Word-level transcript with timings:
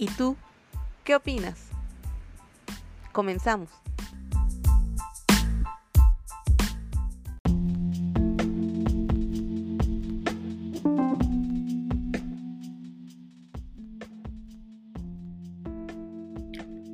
¿Y 0.00 0.06
tú 0.06 0.34
qué 1.04 1.14
opinas? 1.14 1.68
Comenzamos. 3.12 3.68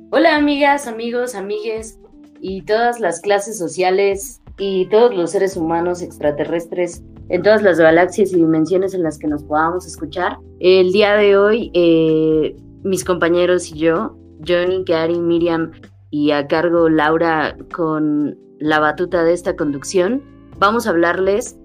Hola 0.09 0.35
amigas, 0.35 0.85
amigos, 0.87 1.33
amigues 1.33 1.97
y 2.41 2.63
todas 2.63 2.99
las 2.99 3.21
clases 3.21 3.57
sociales 3.57 4.41
y 4.57 4.89
todos 4.89 5.15
los 5.15 5.31
seres 5.31 5.55
humanos 5.55 6.01
extraterrestres 6.01 7.01
en 7.29 7.41
todas 7.41 7.61
las 7.61 7.79
galaxias 7.79 8.33
y 8.33 8.35
dimensiones 8.35 8.93
en 8.93 9.03
las 9.03 9.17
que 9.17 9.27
nos 9.27 9.45
podamos 9.45 9.87
escuchar. 9.87 10.37
El 10.59 10.91
día 10.91 11.13
de 11.13 11.37
hoy, 11.37 11.71
eh, 11.73 12.53
mis 12.87 13.03
compañeros 13.03 13.71
y 13.71 13.79
yo, 13.79 14.17
Johnny, 14.45 14.83
Gary, 14.85 15.19
Miriam 15.19 15.71
y 16.09 16.31
a 16.31 16.47
cargo 16.47 16.89
Laura 16.89 17.57
con 17.73 18.37
la 18.59 18.79
batuta 18.79 19.23
de 19.23 19.33
esta 19.33 19.55
conducción, 19.55 20.23
vamos 20.57 20.87
a 20.87 20.91
hablarles, 20.91 21.57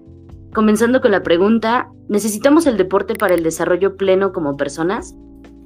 comenzando 0.53 1.01
con 1.01 1.11
la 1.11 1.23
pregunta, 1.23 1.89
¿necesitamos 2.09 2.67
el 2.67 2.77
deporte 2.77 3.15
para 3.15 3.35
el 3.35 3.43
desarrollo 3.43 3.97
pleno 3.97 4.31
como 4.31 4.57
personas? 4.57 5.15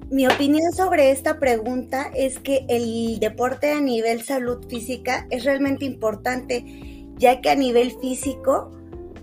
Mi 0.10 0.26
opinión 0.26 0.72
sobre 0.72 1.12
esta 1.12 1.38
pregunta 1.38 2.10
es 2.16 2.40
que 2.40 2.66
el 2.70 3.20
deporte 3.20 3.74
a 3.74 3.82
nivel 3.82 4.24
salud 4.24 4.66
física 4.70 5.28
es 5.30 5.44
realmente 5.44 5.84
importante, 5.84 6.64
ya 7.18 7.42
que 7.42 7.50
a 7.50 7.56
nivel 7.56 7.92
físico 8.00 8.72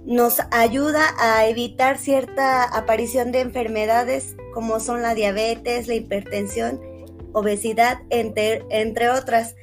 nos 0.04 0.40
ayuda 0.50 1.00
a 1.18 1.46
evitar 1.48 1.96
cierta 1.96 2.64
aparición 2.64 3.32
de 3.32 3.40
enfermedades 3.40 4.36
como 4.54 4.80
son 4.80 5.02
la 5.02 5.14
diabetes, 5.14 5.88
la 5.88 5.94
hipertensión, 5.94 6.80
obesidad, 7.32 7.98
entre, 8.10 8.64
entre 8.70 9.10
otras. 9.10 9.56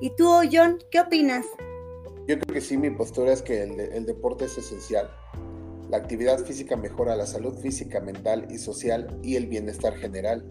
¿Y 0.00 0.10
tú, 0.16 0.30
John, 0.50 0.78
qué 0.90 1.00
opinas? 1.00 1.46
Yo 2.26 2.38
creo 2.38 2.54
que 2.54 2.60
sí, 2.60 2.78
mi 2.78 2.90
postura 2.90 3.32
es 3.32 3.42
que 3.42 3.62
el, 3.62 3.78
el 3.78 4.06
deporte 4.06 4.46
es 4.46 4.56
esencial. 4.56 5.10
La 5.90 5.98
actividad 5.98 6.38
física 6.38 6.76
mejora 6.76 7.14
la 7.14 7.26
salud 7.26 7.54
física, 7.58 8.00
mental 8.00 8.48
y 8.50 8.58
social 8.58 9.20
y 9.22 9.36
el 9.36 9.46
bienestar 9.46 9.94
general. 9.94 10.44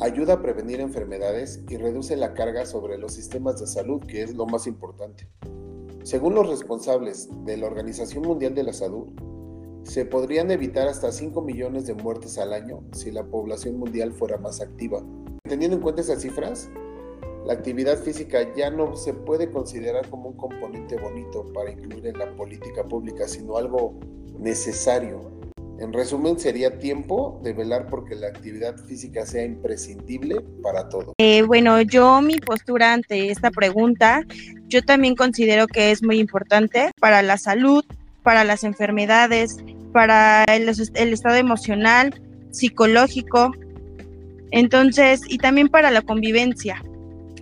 Ayuda 0.00 0.34
a 0.34 0.42
prevenir 0.42 0.80
enfermedades 0.80 1.60
y 1.68 1.76
reduce 1.78 2.14
la 2.16 2.34
carga 2.34 2.66
sobre 2.66 2.98
los 2.98 3.14
sistemas 3.14 3.58
de 3.58 3.66
salud, 3.66 4.00
que 4.06 4.22
es 4.22 4.34
lo 4.34 4.46
más 4.46 4.66
importante. 4.66 5.26
Según 6.04 6.34
los 6.34 6.48
responsables 6.48 7.28
de 7.44 7.56
la 7.56 7.66
Organización 7.66 8.22
Mundial 8.22 8.54
de 8.54 8.62
la 8.62 8.72
Salud, 8.72 9.08
se 9.82 10.04
podrían 10.04 10.50
evitar 10.50 10.88
hasta 10.88 11.12
5 11.12 11.40
millones 11.42 11.86
de 11.86 11.94
muertes 11.94 12.38
al 12.38 12.52
año 12.52 12.82
si 12.92 13.10
la 13.10 13.24
población 13.24 13.78
mundial 13.78 14.12
fuera 14.12 14.38
más 14.38 14.60
activa. 14.60 15.02
Teniendo 15.42 15.76
en 15.76 15.82
cuenta 15.82 16.02
esas 16.02 16.22
cifras, 16.22 16.70
la 17.46 17.54
actividad 17.54 17.98
física 18.02 18.54
ya 18.54 18.70
no 18.70 18.96
se 18.96 19.14
puede 19.14 19.50
considerar 19.50 20.06
como 20.08 20.28
un 20.28 20.36
componente 20.36 20.96
bonito 20.96 21.50
para 21.54 21.70
incluir 21.70 22.06
en 22.06 22.18
la 22.18 22.30
política 22.36 22.84
pública, 22.84 23.26
sino 23.26 23.56
algo 23.56 23.98
necesario. 24.38 25.38
En 25.80 25.92
resumen, 25.92 26.38
sería 26.38 26.78
tiempo 26.78 27.40
de 27.44 27.52
velar 27.52 27.86
porque 27.86 28.16
la 28.16 28.26
actividad 28.26 28.76
física 28.76 29.24
sea 29.24 29.44
imprescindible 29.44 30.40
para 30.60 30.88
todo. 30.88 31.14
Eh, 31.18 31.42
bueno, 31.42 31.80
yo 31.82 32.20
mi 32.20 32.38
postura 32.40 32.92
ante 32.92 33.30
esta 33.30 33.52
pregunta, 33.52 34.24
yo 34.66 34.82
también 34.82 35.14
considero 35.14 35.68
que 35.68 35.92
es 35.92 36.02
muy 36.02 36.18
importante 36.18 36.90
para 37.00 37.22
la 37.22 37.38
salud, 37.38 37.84
para 38.28 38.44
las 38.44 38.62
enfermedades, 38.62 39.56
para 39.94 40.44
el, 40.44 40.68
estado 40.68 41.36
emocional, 41.36 42.12
psicológico, 42.50 43.52
entonces, 44.50 45.22
y 45.26 45.38
también 45.38 45.68
para 45.68 45.90
la 45.90 46.02
convivencia. 46.02 46.84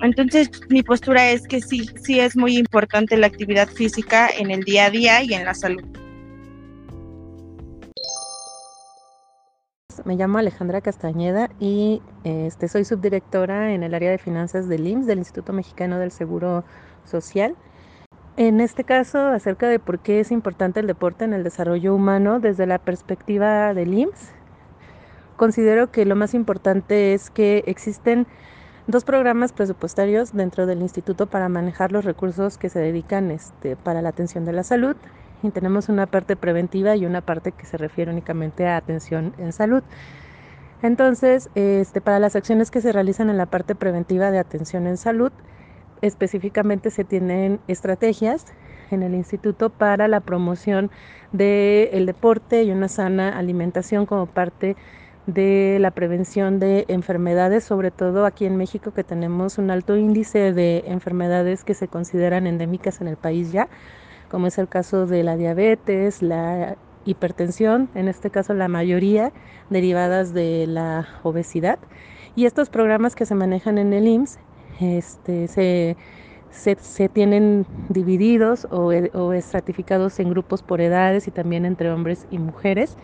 Entonces, 0.00 0.48
mi 0.68 0.84
postura 0.84 1.28
es 1.30 1.42
que 1.48 1.60
sí, 1.60 1.90
sí 2.04 2.20
es 2.20 2.36
muy 2.36 2.56
importante 2.56 3.16
la 3.16 3.26
actividad 3.26 3.66
física 3.66 4.28
en 4.28 4.52
el 4.52 4.62
día 4.62 4.84
a 4.84 4.90
día 4.90 5.22
y 5.24 5.34
en 5.34 5.44
la 5.44 5.54
salud. 5.54 5.82
Me 10.04 10.14
llamo 10.14 10.38
Alejandra 10.38 10.82
Castañeda 10.82 11.50
y 11.58 12.00
este, 12.22 12.68
soy 12.68 12.84
subdirectora 12.84 13.74
en 13.74 13.82
el 13.82 13.92
área 13.92 14.12
de 14.12 14.18
finanzas 14.18 14.68
del 14.68 14.86
IMSS, 14.86 15.06
del 15.08 15.18
Instituto 15.18 15.52
Mexicano 15.52 15.98
del 15.98 16.12
Seguro 16.12 16.64
Social. 17.04 17.56
En 18.38 18.60
este 18.60 18.84
caso, 18.84 19.28
acerca 19.28 19.66
de 19.66 19.78
por 19.78 19.98
qué 19.98 20.20
es 20.20 20.30
importante 20.30 20.80
el 20.80 20.86
deporte 20.86 21.24
en 21.24 21.32
el 21.32 21.42
desarrollo 21.42 21.94
humano 21.94 22.38
desde 22.38 22.66
la 22.66 22.78
perspectiva 22.78 23.72
del 23.72 23.94
IMSS, 23.94 24.32
considero 25.36 25.90
que 25.90 26.04
lo 26.04 26.16
más 26.16 26.34
importante 26.34 27.14
es 27.14 27.30
que 27.30 27.64
existen 27.66 28.26
dos 28.88 29.04
programas 29.04 29.54
presupuestarios 29.54 30.34
dentro 30.34 30.66
del 30.66 30.82
instituto 30.82 31.26
para 31.28 31.48
manejar 31.48 31.92
los 31.92 32.04
recursos 32.04 32.58
que 32.58 32.68
se 32.68 32.78
dedican 32.78 33.30
este, 33.30 33.74
para 33.74 34.02
la 34.02 34.10
atención 34.10 34.44
de 34.44 34.52
la 34.52 34.64
salud 34.64 34.96
y 35.42 35.50
tenemos 35.50 35.88
una 35.88 36.04
parte 36.06 36.36
preventiva 36.36 36.94
y 36.94 37.06
una 37.06 37.22
parte 37.22 37.52
que 37.52 37.64
se 37.64 37.78
refiere 37.78 38.10
únicamente 38.10 38.66
a 38.66 38.76
atención 38.76 39.32
en 39.38 39.54
salud. 39.54 39.82
Entonces, 40.82 41.48
este, 41.54 42.02
para 42.02 42.18
las 42.18 42.36
acciones 42.36 42.70
que 42.70 42.82
se 42.82 42.92
realizan 42.92 43.30
en 43.30 43.38
la 43.38 43.46
parte 43.46 43.74
preventiva 43.74 44.30
de 44.30 44.38
atención 44.38 44.86
en 44.86 44.98
salud, 44.98 45.32
específicamente 46.02 46.90
se 46.90 47.04
tienen 47.04 47.60
estrategias 47.68 48.46
en 48.90 49.02
el 49.02 49.14
instituto 49.14 49.70
para 49.70 50.08
la 50.08 50.20
promoción 50.20 50.90
del 51.32 52.06
deporte 52.06 52.62
y 52.62 52.70
una 52.70 52.88
sana 52.88 53.36
alimentación 53.36 54.06
como 54.06 54.26
parte 54.26 54.76
de 55.26 55.78
la 55.80 55.90
prevención 55.90 56.60
de 56.60 56.84
enfermedades, 56.86 57.64
sobre 57.64 57.90
todo 57.90 58.26
aquí 58.26 58.46
en 58.46 58.56
México 58.56 58.92
que 58.92 59.02
tenemos 59.02 59.58
un 59.58 59.72
alto 59.72 59.96
índice 59.96 60.52
de 60.52 60.84
enfermedades 60.86 61.64
que 61.64 61.74
se 61.74 61.88
consideran 61.88 62.46
endémicas 62.46 63.00
en 63.00 63.08
el 63.08 63.16
país 63.16 63.50
ya 63.50 63.68
como 64.30 64.46
es 64.46 64.58
el 64.58 64.68
caso 64.68 65.06
de 65.06 65.22
la 65.22 65.36
diabetes, 65.36 66.22
la 66.22 66.76
hipertensión, 67.04 67.88
en 67.94 68.08
este 68.08 68.30
caso 68.30 68.54
la 68.54 68.68
mayoría 68.68 69.32
derivadas 69.70 70.34
de 70.34 70.66
la 70.66 71.06
obesidad. 71.22 71.78
Y 72.34 72.46
estos 72.46 72.68
programas 72.68 73.14
que 73.14 73.26
se 73.26 73.34
manejan 73.34 73.78
en 73.78 73.92
el 73.92 74.06
IMSS 74.06 74.38
este, 74.80 75.48
se, 75.48 75.96
se, 76.50 77.08
tienen 77.08 77.66
divididos 77.88 78.66
o, 78.70 78.92
o 79.14 79.32
estratificados 79.32 80.18
en 80.20 80.30
grupos 80.30 80.62
por 80.62 80.80
edades 80.80 81.28
y 81.28 81.30
también 81.30 81.64
entre 81.64 81.90
hombres 81.90 82.26
y 82.30 82.38
mujeres. 82.38 82.96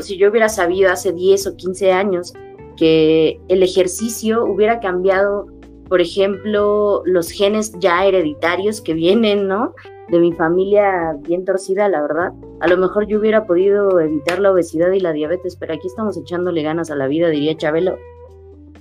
Si 0.00 0.16
yo 0.16 0.30
hubiera 0.30 0.48
sabido 0.48 0.90
hace 0.90 1.12
10 1.12 1.46
o 1.48 1.56
15 1.56 1.92
años 1.92 2.32
que 2.76 3.40
el 3.48 3.62
ejercicio 3.62 4.44
hubiera 4.44 4.80
cambiado 4.80 5.46
por 5.90 6.00
ejemplo, 6.00 7.02
los 7.04 7.32
genes 7.32 7.72
ya 7.80 8.06
hereditarios 8.06 8.80
que 8.80 8.94
vienen, 8.94 9.48
¿no? 9.48 9.74
De 10.08 10.20
mi 10.20 10.32
familia 10.32 11.16
bien 11.18 11.44
torcida, 11.44 11.88
la 11.88 12.00
verdad. 12.00 12.32
A 12.60 12.68
lo 12.68 12.76
mejor 12.76 13.08
yo 13.08 13.18
hubiera 13.18 13.44
podido 13.44 13.98
evitar 13.98 14.38
la 14.38 14.52
obesidad 14.52 14.92
y 14.92 15.00
la 15.00 15.12
diabetes, 15.12 15.56
pero 15.56 15.74
aquí 15.74 15.88
estamos 15.88 16.16
echándole 16.16 16.62
ganas 16.62 16.92
a 16.92 16.94
la 16.94 17.08
vida, 17.08 17.28
diría 17.28 17.56
Chabelo. 17.56 17.98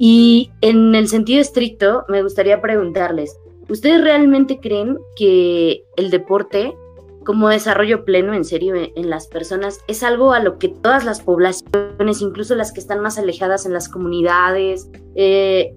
Y 0.01 0.49
en 0.61 0.95
el 0.95 1.09
sentido 1.09 1.41
estricto, 1.41 2.05
me 2.07 2.23
gustaría 2.23 2.61
preguntarles, 2.61 3.37
¿ustedes 3.67 4.01
realmente 4.01 4.59
creen 4.61 4.97
que 5.17 5.83
el 5.97 6.09
deporte 6.09 6.73
como 7.25 7.49
desarrollo 7.49 8.05
pleno, 8.05 8.33
en 8.33 8.45
serio, 8.45 8.73
en 8.75 9.09
las 9.09 9.27
personas, 9.27 9.81
es 9.87 10.01
algo 10.01 10.31
a 10.31 10.39
lo 10.39 10.57
que 10.57 10.69
todas 10.69 11.03
las 11.03 11.21
poblaciones, 11.21 12.21
incluso 12.21 12.55
las 12.55 12.71
que 12.71 12.79
están 12.79 13.01
más 13.01 13.17
alejadas 13.17 13.65
en 13.65 13.73
las 13.73 13.89
comunidades, 13.89 14.89
eh, 15.15 15.75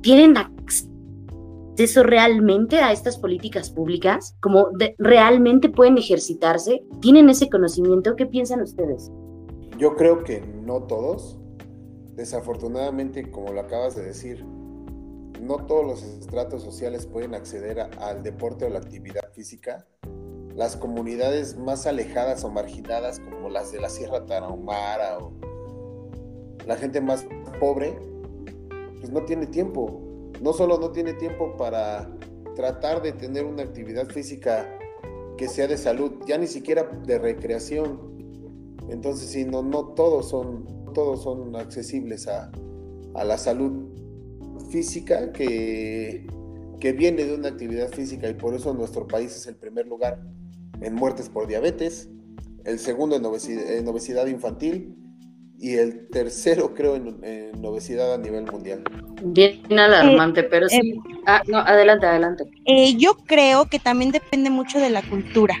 tienen 0.00 0.36
acceso 0.38 2.02
realmente 2.02 2.78
a 2.78 2.90
estas 2.90 3.18
políticas 3.18 3.70
públicas? 3.70 4.34
¿Como 4.40 4.70
realmente 4.98 5.68
pueden 5.68 5.98
ejercitarse? 5.98 6.82
¿Tienen 7.00 7.28
ese 7.28 7.50
conocimiento? 7.50 8.16
¿Qué 8.16 8.24
piensan 8.24 8.62
ustedes? 8.62 9.10
Yo 9.78 9.94
creo 9.94 10.24
que 10.24 10.40
no 10.64 10.84
todos. 10.84 11.38
Desafortunadamente, 12.14 13.30
como 13.30 13.52
lo 13.52 13.60
acabas 13.60 13.96
de 13.96 14.02
decir, 14.02 14.44
no 14.44 15.56
todos 15.66 15.84
los 15.84 16.02
estratos 16.02 16.62
sociales 16.62 17.06
pueden 17.06 17.34
acceder 17.34 17.80
al 17.80 18.22
deporte 18.22 18.64
o 18.64 18.68
la 18.68 18.78
actividad 18.78 19.32
física. 19.32 19.86
Las 20.54 20.76
comunidades 20.76 21.56
más 21.56 21.86
alejadas 21.86 22.44
o 22.44 22.50
marginadas, 22.50 23.18
como 23.18 23.48
las 23.48 23.72
de 23.72 23.80
la 23.80 23.88
Sierra 23.88 24.24
Tarahumara 24.26 25.18
o 25.18 25.32
la 26.66 26.76
gente 26.76 27.00
más 27.00 27.26
pobre, 27.58 27.98
pues 29.00 29.10
no 29.10 29.24
tiene 29.24 29.46
tiempo. 29.46 30.00
No 30.40 30.52
solo 30.52 30.78
no 30.78 30.90
tiene 30.92 31.14
tiempo 31.14 31.56
para 31.56 32.10
tratar 32.54 33.02
de 33.02 33.12
tener 33.12 33.44
una 33.44 33.62
actividad 33.62 34.08
física 34.08 34.78
que 35.36 35.48
sea 35.48 35.66
de 35.66 35.78
salud, 35.78 36.12
ya 36.26 36.38
ni 36.38 36.46
siquiera 36.46 36.84
de 36.84 37.18
recreación. 37.18 38.12
Entonces, 38.88 39.30
sí, 39.30 39.44
no, 39.44 39.62
no 39.62 39.86
todos 39.94 40.28
son, 40.28 40.66
todos 40.92 41.22
son 41.22 41.54
accesibles 41.56 42.28
a, 42.28 42.50
a 43.14 43.24
la 43.24 43.38
salud 43.38 43.88
física 44.70 45.32
que, 45.32 46.26
que 46.80 46.92
viene 46.92 47.24
de 47.24 47.34
una 47.34 47.48
actividad 47.48 47.90
física 47.90 48.28
y 48.28 48.34
por 48.34 48.54
eso 48.54 48.72
nuestro 48.74 49.06
país 49.06 49.36
es 49.36 49.46
el 49.46 49.56
primer 49.56 49.86
lugar 49.86 50.20
en 50.80 50.94
muertes 50.94 51.28
por 51.28 51.46
diabetes, 51.46 52.10
el 52.64 52.78
segundo 52.78 53.16
en 53.16 53.24
obesidad, 53.24 53.76
en 53.76 53.86
obesidad 53.88 54.26
infantil 54.26 54.96
y 55.58 55.74
el 55.74 56.08
tercero 56.08 56.74
creo 56.74 56.96
en, 56.96 57.64
obesidad 57.64 58.14
a 58.14 58.18
nivel 58.18 58.44
mundial. 58.50 58.82
Bien 59.22 59.60
alarmante, 59.78 60.42
pero 60.42 60.68
sí. 60.68 60.76
Eh, 60.76 61.00
ah, 61.26 61.40
no, 61.46 61.58
adelante, 61.58 62.06
adelante. 62.06 62.44
Eh, 62.64 62.96
yo 62.96 63.14
creo 63.26 63.66
que 63.66 63.78
también 63.78 64.10
depende 64.10 64.50
mucho 64.50 64.80
de 64.80 64.90
la 64.90 65.02
cultura, 65.02 65.54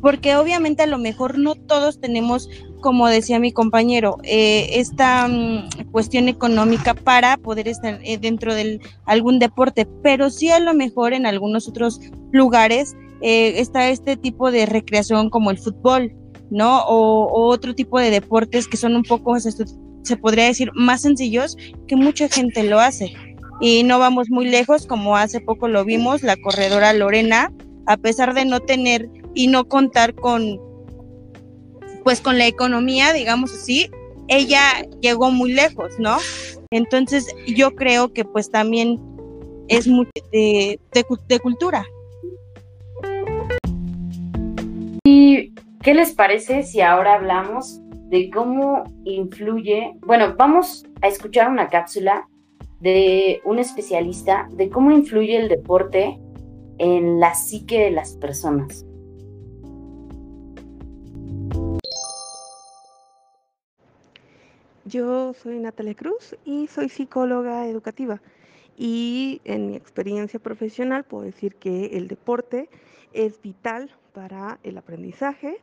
porque 0.00 0.34
obviamente 0.36 0.82
a 0.82 0.86
lo 0.86 0.96
mejor 0.96 1.38
no 1.38 1.54
todos 1.54 2.00
tenemos, 2.00 2.48
como 2.82 3.08
decía 3.08 3.38
mi 3.38 3.52
compañero, 3.52 4.18
eh, 4.24 4.68
esta 4.74 5.26
mm, 5.26 5.90
cuestión 5.90 6.28
económica 6.28 6.92
para 6.92 7.38
poder 7.38 7.68
estar 7.68 7.98
dentro 8.20 8.54
de 8.54 8.78
algún 9.06 9.38
deporte, 9.38 9.88
pero 10.02 10.28
sí 10.28 10.50
a 10.50 10.60
lo 10.60 10.74
mejor 10.74 11.14
en 11.14 11.24
algunos 11.24 11.66
otros 11.66 11.98
lugares 12.32 12.94
está 13.22 13.88
este 13.88 14.16
tipo 14.16 14.50
de 14.50 14.66
recreación 14.66 15.30
como 15.30 15.52
el 15.52 15.58
fútbol, 15.58 16.12
¿no? 16.52 16.82
O, 16.84 17.48
otro 17.48 17.74
tipo 17.74 17.98
de 17.98 18.10
deportes 18.10 18.68
que 18.68 18.76
son 18.76 18.94
un 18.94 19.02
poco, 19.02 19.38
se, 19.40 20.16
podría 20.18 20.44
decir, 20.44 20.70
más 20.74 21.00
sencillos 21.00 21.56
que 21.88 21.96
mucha 21.96 22.28
gente 22.28 22.62
lo 22.62 22.78
hace. 22.78 23.14
Y 23.60 23.84
no 23.84 23.98
vamos 23.98 24.28
muy 24.28 24.46
lejos, 24.48 24.86
como 24.86 25.16
hace 25.16 25.40
poco 25.40 25.68
lo 25.68 25.84
vimos, 25.84 26.22
la 26.22 26.36
corredora 26.36 26.92
Lorena, 26.92 27.50
a 27.86 27.96
pesar 27.96 28.34
de 28.34 28.44
no 28.44 28.60
tener 28.60 29.08
y 29.34 29.46
no 29.46 29.66
contar 29.66 30.14
con, 30.14 30.60
pues 32.02 32.20
con 32.20 32.38
la 32.38 32.46
economía, 32.46 33.12
digamos 33.12 33.52
así, 33.52 33.90
ella 34.28 34.86
llegó 35.00 35.30
muy 35.30 35.52
lejos, 35.52 35.98
¿no? 35.98 36.18
Entonces 36.70 37.26
yo 37.46 37.74
creo 37.74 38.12
que 38.12 38.24
pues 38.24 38.50
también 38.50 39.00
es 39.68 39.86
muy 39.86 40.08
de, 40.32 40.78
cultura. 41.42 41.84
Y 45.04 45.52
¿Qué 45.82 45.94
les 45.94 46.12
parece 46.12 46.62
si 46.62 46.80
ahora 46.80 47.14
hablamos 47.14 47.80
de 48.08 48.30
cómo 48.30 48.84
influye? 49.04 49.96
Bueno, 50.06 50.36
vamos 50.38 50.86
a 51.00 51.08
escuchar 51.08 51.50
una 51.50 51.68
cápsula 51.68 52.28
de 52.78 53.40
un 53.44 53.58
especialista 53.58 54.48
de 54.52 54.70
cómo 54.70 54.92
influye 54.92 55.36
el 55.36 55.48
deporte 55.48 56.20
en 56.78 57.18
la 57.18 57.34
psique 57.34 57.80
de 57.80 57.90
las 57.90 58.16
personas. 58.18 58.86
Yo 64.84 65.32
soy 65.34 65.60
Natalia 65.60 65.94
Cruz 65.94 66.36
y 66.44 66.66
soy 66.66 66.88
psicóloga 66.88 67.68
educativa. 67.68 68.20
Y 68.76 69.40
en 69.44 69.68
mi 69.68 69.76
experiencia 69.76 70.40
profesional 70.40 71.04
puedo 71.04 71.22
decir 71.22 71.54
que 71.54 71.96
el 71.96 72.08
deporte 72.08 72.68
es 73.12 73.40
vital 73.40 73.92
para 74.12 74.58
el 74.64 74.76
aprendizaje, 74.76 75.58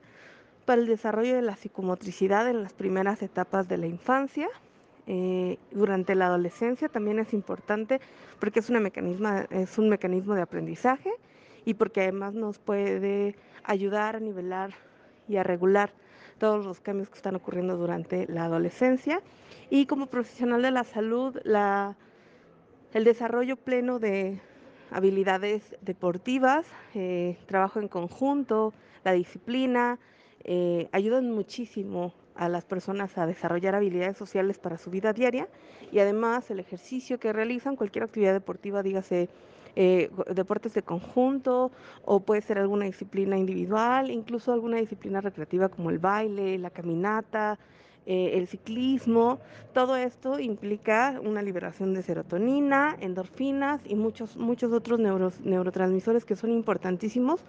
para 0.66 0.82
el 0.82 0.88
desarrollo 0.88 1.36
de 1.36 1.42
la 1.42 1.58
psicomotricidad 1.58 2.48
en 2.50 2.64
las 2.64 2.72
primeras 2.72 3.22
etapas 3.22 3.68
de 3.68 3.78
la 3.78 3.88
infancia. 3.88 4.48
Eh, 5.06 5.58
durante 5.72 6.16
la 6.16 6.28
adolescencia 6.28 6.88
también 6.88 7.20
es 7.20 7.34
importante 7.34 8.00
porque 8.40 8.62
es, 8.62 8.70
una 8.70 8.80
es 9.50 9.78
un 9.78 9.90
mecanismo 9.90 10.36
de 10.36 10.42
aprendizaje 10.42 11.12
y 11.66 11.74
porque 11.74 12.02
además 12.02 12.36
nos 12.36 12.58
puede 12.58 13.36
ayudar 13.64 14.16
a 14.16 14.20
nivelar 14.22 14.76
y 15.28 15.36
a 15.36 15.44
regular 15.44 15.92
todos 16.40 16.66
los 16.66 16.80
cambios 16.80 17.10
que 17.10 17.16
están 17.16 17.36
ocurriendo 17.36 17.78
durante 17.78 18.26
la 18.28 18.46
adolescencia. 18.46 19.22
Y 19.70 19.86
como 19.86 20.08
profesional 20.08 20.62
de 20.62 20.72
la 20.72 20.84
salud, 20.84 21.38
la, 21.44 21.96
el 22.94 23.04
desarrollo 23.04 23.56
pleno 23.58 24.00
de 24.00 24.42
habilidades 24.92 25.76
deportivas, 25.82 26.66
eh, 26.96 27.38
trabajo 27.46 27.80
en 27.80 27.88
conjunto, 27.88 28.74
la 29.04 29.12
disciplina, 29.12 30.00
eh, 30.44 30.90
ayudan 30.92 31.32
muchísimo 31.32 32.14
a 32.36 32.50
las 32.50 32.66
personas 32.66 33.18
a 33.18 33.28
desarrollar 33.28 33.76
habilidades 33.76 34.18
sociales 34.18 34.58
para 34.58 34.78
su 34.78 34.90
vida 34.90 35.12
diaria 35.12 35.48
y 35.92 36.00
además 36.00 36.50
el 36.50 36.60
ejercicio 36.60 37.20
que 37.20 37.34
realizan, 37.34 37.76
cualquier 37.76 38.06
actividad 38.06 38.34
deportiva, 38.34 38.82
dígase 38.82 39.30
eh, 39.76 40.10
deportes 40.34 40.74
de 40.74 40.82
conjunto 40.82 41.72
o 42.06 42.20
puede 42.22 42.42
ser 42.42 42.58
alguna 42.58 42.86
disciplina 42.86 43.38
individual, 43.38 44.12
incluso 44.12 44.52
alguna 44.52 44.78
disciplina 44.78 45.22
recreativa 45.22 45.70
como 45.70 45.90
el 45.90 46.00
baile, 46.00 46.58
la 46.58 46.70
caminata, 46.70 47.58
eh, 48.06 48.40
el 48.40 48.48
ciclismo, 48.48 49.40
todo 49.72 49.96
esto 49.96 50.40
implica 50.40 51.20
una 51.24 51.44
liberación 51.44 51.94
de 51.94 52.02
serotonina, 52.02 52.98
endorfinas 53.02 53.82
y 53.86 53.94
muchos, 53.94 54.36
muchos 54.36 54.74
otros 54.74 55.00
neurotransmisores 55.00 56.26
que 56.26 56.36
son 56.36 56.50
importantísimos 56.50 57.42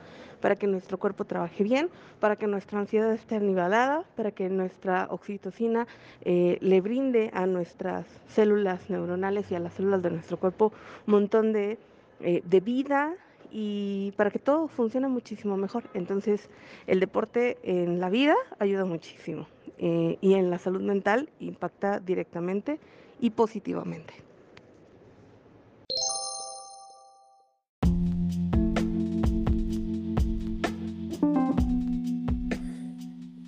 para 0.42 0.56
que 0.56 0.66
nuestro 0.66 0.98
cuerpo 0.98 1.24
trabaje 1.24 1.64
bien, 1.64 1.88
para 2.18 2.36
que 2.36 2.46
nuestra 2.46 2.78
ansiedad 2.78 3.10
esté 3.10 3.40
nivelada, 3.40 4.04
para 4.16 4.32
que 4.32 4.50
nuestra 4.50 5.06
oxitocina 5.08 5.86
eh, 6.26 6.58
le 6.60 6.82
brinde 6.82 7.30
a 7.32 7.46
nuestras 7.46 8.04
células 8.26 8.90
neuronales 8.90 9.50
y 9.50 9.54
a 9.54 9.60
las 9.60 9.72
células 9.72 10.02
de 10.02 10.10
nuestro 10.10 10.38
cuerpo 10.38 10.74
un 11.06 11.12
montón 11.12 11.54
de, 11.54 11.78
eh, 12.22 12.42
de 12.44 12.60
vida, 12.60 13.16
y 13.52 14.12
para 14.16 14.30
que 14.30 14.38
todo 14.38 14.68
funcione 14.68 15.08
muchísimo 15.08 15.56
mejor. 15.56 15.84
Entonces, 15.94 16.48
el 16.86 17.00
deporte 17.00 17.58
en 17.62 18.00
la 18.00 18.10
vida 18.10 18.34
ayuda 18.58 18.84
muchísimo 18.84 19.46
eh, 19.78 20.18
y 20.20 20.34
en 20.34 20.50
la 20.50 20.58
salud 20.58 20.82
mental 20.82 21.28
impacta 21.40 22.00
directamente 22.00 22.78
y 23.20 23.30
positivamente. 23.30 24.14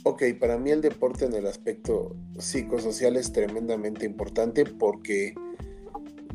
Ok, 0.05 0.25
para 0.39 0.59
mí 0.59 0.71
el 0.71 0.83
deporte 0.83 1.25
en 1.25 1.35
el 1.35 1.47
aspecto 1.47 2.17
psicosocial 2.39 3.17
es 3.17 3.33
tremendamente 3.33 4.05
importante 4.05 4.65
porque 4.65 5.35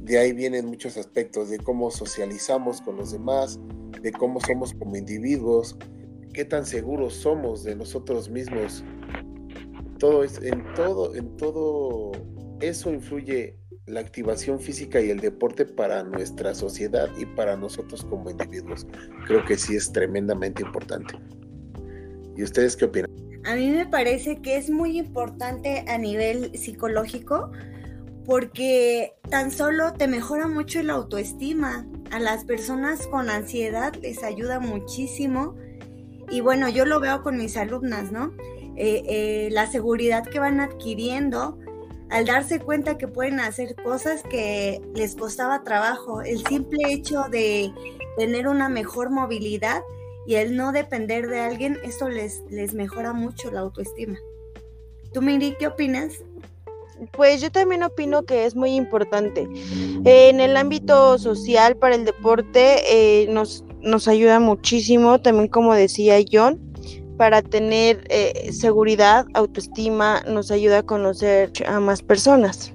de 0.07 0.17
ahí 0.17 0.31
vienen 0.31 0.65
muchos 0.65 0.95
aspectos 0.95 1.49
de 1.49 1.59
cómo 1.59 1.91
socializamos 1.91 2.79
con 2.79 2.95
los 2.95 3.11
demás, 3.11 3.59
de 4.01 4.13
cómo 4.13 4.39
somos 4.39 4.73
como 4.73 4.95
individuos, 4.95 5.77
qué 6.33 6.45
tan 6.45 6.65
seguros 6.65 7.13
somos 7.13 7.65
de 7.65 7.75
nosotros 7.75 8.29
mismos. 8.29 8.85
Todo 9.99 10.23
es, 10.23 10.41
en 10.41 10.63
todo, 10.75 11.13
en 11.13 11.35
todo 11.35 12.13
eso 12.61 12.93
influye 12.93 13.57
la 13.85 13.99
activación 13.99 14.61
física 14.61 15.01
y 15.01 15.09
el 15.09 15.19
deporte 15.19 15.65
para 15.65 16.03
nuestra 16.03 16.55
sociedad 16.55 17.09
y 17.17 17.25
para 17.25 17.57
nosotros 17.57 18.05
como 18.05 18.29
individuos. 18.29 18.87
Creo 19.25 19.43
que 19.43 19.57
sí 19.57 19.75
es 19.75 19.91
tremendamente 19.91 20.61
importante. 20.61 21.15
¿Y 22.37 22.43
ustedes 22.43 22.77
qué 22.77 22.85
opinan? 22.85 23.11
A 23.43 23.55
mí 23.55 23.71
me 23.71 23.85
parece 23.85 24.41
que 24.41 24.55
es 24.55 24.69
muy 24.69 24.97
importante 24.97 25.83
a 25.87 25.97
nivel 25.97 26.57
psicológico 26.57 27.51
porque 28.27 29.13
tan 29.29 29.51
solo 29.51 29.93
te 29.93 30.07
mejora 30.07 30.47
mucho 30.47 30.83
la 30.83 30.93
autoestima. 30.93 31.87
A 32.11 32.19
las 32.19 32.43
personas 32.43 33.07
con 33.07 33.29
ansiedad 33.29 33.95
les 34.01 34.21
ayuda 34.21 34.59
muchísimo. 34.59 35.55
Y 36.29 36.41
bueno, 36.41 36.67
yo 36.67 36.85
lo 36.85 36.99
veo 36.99 37.23
con 37.23 37.37
mis 37.37 37.55
alumnas, 37.55 38.11
¿no? 38.11 38.33
Eh, 38.75 39.03
eh, 39.07 39.49
la 39.51 39.65
seguridad 39.65 40.25
que 40.25 40.39
van 40.39 40.59
adquiriendo 40.59 41.57
al 42.09 42.25
darse 42.25 42.59
cuenta 42.59 42.97
que 42.97 43.07
pueden 43.07 43.39
hacer 43.39 43.75
cosas 43.75 44.23
que 44.23 44.81
les 44.93 45.15
costaba 45.15 45.63
trabajo. 45.63 46.21
El 46.21 46.45
simple 46.45 46.91
hecho 46.91 47.23
de 47.31 47.71
tener 48.17 48.49
una 48.49 48.67
mejor 48.67 49.09
movilidad 49.09 49.81
y 50.25 50.35
el 50.35 50.57
no 50.57 50.73
depender 50.73 51.27
de 51.27 51.39
alguien, 51.39 51.77
eso 51.83 52.09
les, 52.09 52.43
les 52.49 52.73
mejora 52.73 53.13
mucho 53.13 53.51
la 53.51 53.61
autoestima. 53.61 54.19
¿Tú, 55.13 55.21
Miri, 55.21 55.55
qué 55.57 55.67
opinas? 55.67 56.23
Pues 57.11 57.41
yo 57.41 57.51
también 57.51 57.83
opino 57.83 58.23
que 58.23 58.45
es 58.45 58.55
muy 58.55 58.71
importante. 58.71 59.47
en 60.05 60.39
el 60.39 60.57
ámbito 60.57 61.17
social, 61.17 61.75
para 61.77 61.95
el 61.95 62.05
deporte, 62.05 62.81
eh, 62.89 63.27
nos, 63.29 63.63
nos 63.81 64.07
ayuda 64.07 64.39
muchísimo, 64.39 65.19
también 65.21 65.47
como 65.47 65.73
decía 65.73 66.15
John, 66.31 66.59
para 67.17 67.41
tener 67.41 68.05
eh, 68.09 68.51
seguridad, 68.51 69.25
autoestima, 69.33 70.21
nos 70.27 70.51
ayuda 70.51 70.79
a 70.79 70.83
conocer 70.83 71.51
a 71.67 71.79
más 71.79 72.01
personas. 72.01 72.73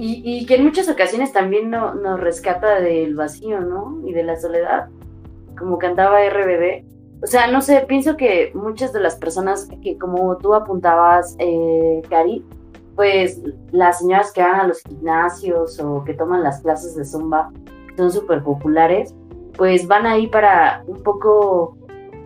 Y, 0.00 0.46
que 0.46 0.54
en 0.54 0.64
muchas 0.64 0.88
ocasiones 0.88 1.32
también 1.32 1.70
nos 1.70 2.20
rescata 2.20 2.80
del 2.80 3.16
vacío, 3.16 3.60
¿no? 3.60 4.00
Y 4.06 4.12
de 4.12 4.22
la 4.22 4.38
soledad, 4.38 4.88
como 5.58 5.78
cantaba 5.78 6.20
RBD. 6.28 6.84
O 7.22 7.26
sea, 7.26 7.48
no 7.48 7.60
sé, 7.60 7.84
pienso 7.88 8.16
que 8.16 8.52
muchas 8.54 8.92
de 8.92 9.00
las 9.00 9.16
personas 9.16 9.68
que 9.82 9.98
como 9.98 10.36
tú 10.36 10.54
apuntabas, 10.54 11.34
eh, 11.38 12.00
Cari, 12.08 12.44
pues 12.94 13.40
las 13.72 13.98
señoras 13.98 14.32
que 14.32 14.42
van 14.42 14.60
a 14.60 14.66
los 14.68 14.82
gimnasios 14.82 15.78
o 15.80 16.04
que 16.04 16.14
toman 16.14 16.42
las 16.42 16.60
clases 16.62 16.94
de 16.94 17.04
zumba 17.04 17.50
son 17.96 18.12
súper 18.12 18.42
populares, 18.42 19.14
pues 19.56 19.86
van 19.88 20.06
ahí 20.06 20.28
para 20.28 20.84
un 20.86 21.02
poco, 21.02 21.76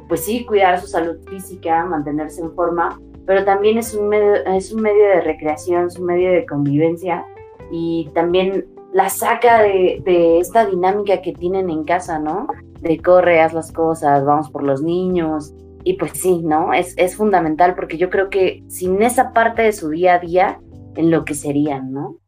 pues 0.09 0.25
sí, 0.25 0.45
cuidar 0.45 0.79
su 0.81 0.87
salud 0.87 1.17
física, 1.29 1.85
mantenerse 1.87 2.43
en 2.43 2.55
forma, 2.55 3.01
pero 3.27 3.45
también 3.45 3.79
es 3.79 3.95
un 3.95 4.09
medio, 4.09 4.35
es 4.47 4.73
un 4.73 4.83
medio 4.83 5.05
de 5.05 5.21
recreación, 5.23 5.87
es 5.87 5.99
un 5.99 6.07
medio 6.07 6.31
de 6.31 6.45
convivencia 6.45 7.25
y 7.71 8.11
también 8.15 8.67
la 8.93 9.09
saca 9.09 9.63
de, 9.63 10.03
de 10.05 10.39
esta 10.39 10.67
dinámica 10.67 11.23
que 11.23 11.33
tienen 11.33 11.71
en 11.71 11.85
casa, 11.85 12.19
¿no? 12.19 12.47
De 12.83 13.01
corre, 13.01 13.41
haz 13.41 13.53
las 13.53 13.73
cosas, 13.73 14.25
vamos 14.25 14.51
por 14.51 14.63
los 14.63 14.83
niños. 14.83 15.55
y 15.85 15.95
pues 15.95 16.13
sí, 16.15 16.43
¿no? 16.45 16.73
Es, 16.73 16.95
es 16.97 17.17
fundamental 17.17 17.75
porque 17.75 17.99
yo 17.99 18.09
creo 18.09 18.31
que 18.31 18.63
sin 18.69 19.03
esa 19.03 19.33
parte 19.33 19.63
de 19.63 19.73
su 19.73 19.89
día 19.89 20.15
a 20.15 20.19
día, 20.21 20.61
enloquecerían, 20.95 21.93
¿no? 21.93 22.19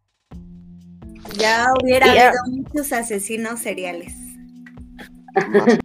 Ya 1.38 1.66
hubiera 1.80 2.10
habido 2.10 2.32
muchos 2.50 2.92
asesinos 2.92 3.60
seriales. 3.60 4.14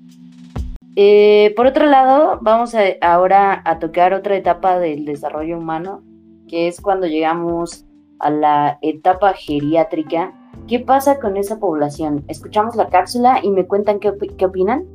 Eh, 1.02 1.54
por 1.56 1.66
otro 1.66 1.86
lado, 1.86 2.40
vamos 2.42 2.76
a, 2.76 2.82
ahora 3.00 3.62
a 3.64 3.80
tocar 3.80 4.14
otra 4.14 4.36
etapa 4.36 4.80
del 4.80 5.06
desarrollo 5.06 5.58
humano, 5.58 6.04
que 6.50 6.68
es 6.68 6.82
cuando 6.82 7.08
llegamos 7.08 7.86
a 8.20 8.30
la 8.30 8.80
etapa 8.82 9.32
geriátrica. 9.34 10.34
¿Qué 10.68 10.80
pasa 10.80 11.20
con 11.20 11.38
esa 11.38 11.60
población? 11.60 12.24
Escuchamos 12.28 12.76
la 12.76 12.90
cápsula 12.90 13.40
y 13.42 13.50
me 13.52 13.66
cuentan 13.66 14.00
qué, 14.00 14.14
qué 14.38 14.46
opinan. 14.46 14.86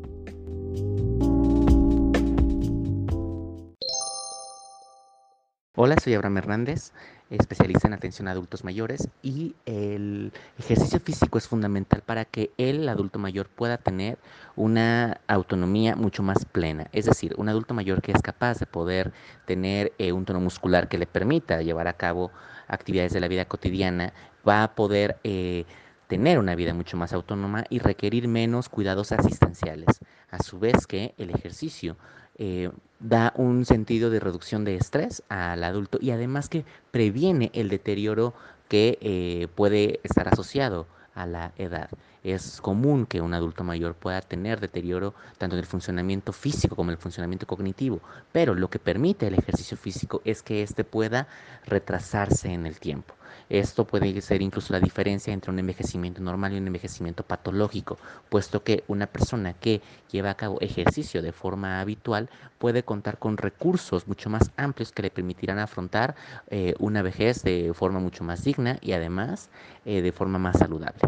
Hola, 5.77 5.97
soy 5.99 6.15
Abraham 6.15 6.37
Hernández, 6.37 6.93
especialista 7.31 7.89
en 7.89 7.95
atención 7.95 8.29
a 8.29 8.31
adultos 8.31 8.63
mayores 8.63 9.09
y 9.23 9.57
el 9.67 10.33
ejercicio 10.57 11.01
físico 11.01 11.37
es 11.37 11.49
fundamental 11.49 12.01
para 12.01 12.25
que 12.25 12.53
el 12.59 12.89
adulto 12.89 13.19
mayor 13.19 13.49
pueda 13.49 13.77
tener 13.77 14.17
una 14.55 15.21
autonomía 15.27 15.97
mucho 15.97 16.23
más 16.23 16.45
plena. 16.45 16.87
Es 16.93 17.07
decir, 17.07 17.35
un 17.39 17.49
adulto 17.49 17.75
mayor 17.75 18.03
que 18.03 18.13
es 18.13 18.23
capaz 18.23 18.61
de 18.61 18.67
poder 18.67 19.13
tener 19.47 19.93
eh, 19.99 20.13
un 20.13 20.25
tono 20.25 20.39
muscular 20.39 20.87
que 20.87 20.97
le 20.97 21.07
permita 21.07 21.61
llevar 21.61 21.89
a 21.89 21.95
cabo 21.95 22.31
actividades 22.69 23.13
de 23.13 23.19
la 23.19 23.27
vida 23.27 23.47
cotidiana, 23.47 24.13
va 24.47 24.63
a 24.63 24.77
poder 24.77 25.19
eh, 25.25 25.65
tener 26.07 26.39
una 26.39 26.55
vida 26.55 26.73
mucho 26.73 26.97
más 26.97 27.13
autónoma 27.13 27.65
y 27.69 27.81
requerir 27.81 28.29
menos 28.29 28.69
cuidados 28.69 29.11
asistenciales. 29.11 29.99
A 30.31 30.41
su 30.41 30.61
vez 30.61 30.87
que 30.87 31.15
el 31.19 31.31
ejercicio 31.31 31.97
eh, 32.39 32.71
da 33.01 33.33
un 33.37 33.65
sentido 33.65 34.11
de 34.11 34.21
reducción 34.21 34.65
de 34.65 34.77
estrés 34.77 35.23
al 35.29 35.63
adulto 35.63 35.99
y 36.01 36.11
además 36.11 36.49
que 36.49 36.65
previene 36.91 37.51
el 37.55 37.69
deterioro 37.69 38.35
que 38.69 38.99
eh, 39.01 39.49
puede 39.55 40.01
estar 40.03 40.29
asociado 40.29 40.87
a 41.15 41.27
la 41.27 41.53
edad. 41.59 41.91
Es 42.25 42.63
común 42.63 43.05
que 43.05 43.21
un 43.21 43.35
adulto 43.35 43.65
mayor 43.65 43.95
pueda 43.95 44.23
tener 44.23 44.59
deterioro 44.59 45.13
tanto 45.37 45.57
en 45.57 45.61
el 45.61 45.67
funcionamiento 45.67 46.33
físico 46.33 46.75
como 46.75 46.91
en 46.91 46.97
el 46.97 47.03
funcionamiento 47.03 47.47
cognitivo, 47.47 48.01
pero 48.33 48.55
lo 48.55 48.71
que 48.71 48.79
permite 48.79 49.27
el 49.27 49.35
ejercicio 49.35 49.77
físico 49.77 50.23
es 50.25 50.43
que 50.43 50.63
éste 50.63 50.85
pueda 50.85 51.29
retrasarse 51.67 52.49
en 52.49 52.65
el 52.65 52.81
tiempo. 52.81 53.15
Esto 53.51 53.85
puede 53.85 54.19
ser 54.23 54.41
incluso 54.41 54.73
la 54.73 54.81
diferencia 54.81 55.35
entre 55.35 55.51
un 55.51 55.59
envejecimiento 55.59 56.23
normal 56.23 56.55
y 56.55 56.59
un 56.59 56.67
envejecimiento 56.67 57.25
patológico, 57.25 57.99
puesto 58.31 58.63
que 58.63 58.85
una 58.89 59.07
persona 59.07 59.53
que 59.53 59.83
lleva 60.11 60.31
a 60.31 60.37
cabo 60.37 60.59
ejercicio 60.63 61.21
de 61.21 61.33
forma 61.33 61.81
habitual 61.81 62.31
puede 62.59 62.85
contar 62.85 63.19
con 63.19 63.37
recursos 63.37 64.09
mucho 64.09 64.31
más 64.31 64.51
amplios 64.57 64.93
que 64.93 65.03
le 65.03 65.11
permitirán 65.11 65.59
afrontar 65.59 66.15
eh, 66.49 66.75
una 66.79 67.03
vejez 67.03 67.43
de 67.43 67.73
forma 67.75 68.01
mucho 68.01 68.25
más 68.25 68.45
digna 68.45 68.79
y 68.81 68.93
además 68.93 69.51
eh, 69.85 70.01
de 70.01 70.13
forma 70.13 70.39
más 70.39 70.59
saludable. 70.59 71.01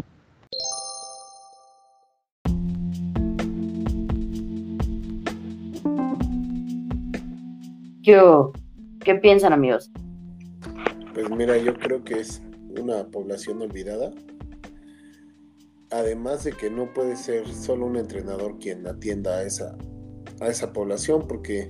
¿Qué 8.07 9.15
piensan 9.15 9.51
amigos? 9.51 9.91
Pues 11.13 11.29
mira, 11.29 11.57
yo 11.57 11.73
creo 11.73 12.05
que 12.05 12.21
es 12.21 12.41
una 12.79 13.05
población 13.05 13.61
olvidada. 13.61 14.13
Además 15.91 16.45
de 16.45 16.53
que 16.53 16.69
no 16.69 16.93
puede 16.93 17.17
ser 17.17 17.45
solo 17.49 17.85
un 17.85 17.97
entrenador 17.97 18.59
quien 18.59 18.87
atienda 18.87 19.39
a 19.39 19.43
esa, 19.43 19.77
a 20.39 20.47
esa 20.47 20.71
población, 20.71 21.27
porque 21.27 21.67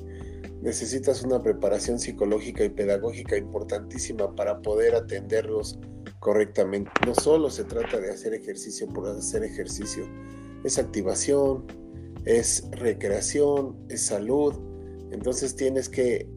necesitas 0.61 1.23
una 1.23 1.41
preparación 1.41 1.97
psicológica 1.97 2.63
y 2.63 2.69
pedagógica 2.69 3.35
importantísima 3.35 4.35
para 4.35 4.61
poder 4.61 4.93
atenderlos 4.93 5.79
correctamente. 6.19 6.91
No 7.07 7.15
solo 7.15 7.49
se 7.49 7.63
trata 7.63 7.99
de 7.99 8.11
hacer 8.11 8.35
ejercicio 8.35 8.87
por 8.89 9.07
hacer 9.07 9.43
ejercicio, 9.43 10.07
es 10.63 10.77
activación, 10.77 11.65
es 12.25 12.69
recreación, 12.73 13.75
es 13.89 14.05
salud. 14.05 14.66
Entonces 15.11 15.55
tienes 15.55 15.89
que 15.89 16.29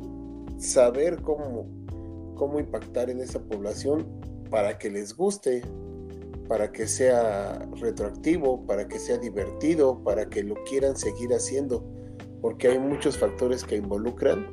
saber 0.59 1.23
cómo 1.23 1.81
cómo 2.41 2.59
impactar 2.59 3.11
en 3.11 3.21
esa 3.21 3.39
población 3.39 4.07
para 4.49 4.79
que 4.79 4.89
les 4.89 5.15
guste, 5.15 5.61
para 6.49 6.73
que 6.73 6.87
sea 6.87 7.69
retroactivo, 7.77 8.65
para 8.65 8.89
que 8.89 8.99
sea 8.99 9.19
divertido, 9.19 10.03
para 10.03 10.31
que 10.31 10.43
lo 10.43 10.55
quieran 10.65 10.97
seguir 10.97 11.35
haciendo, 11.35 11.85
porque 12.41 12.69
hay 12.69 12.79
muchos 12.79 13.19
factores 13.19 13.63
que 13.63 13.77
involucran 13.77 14.47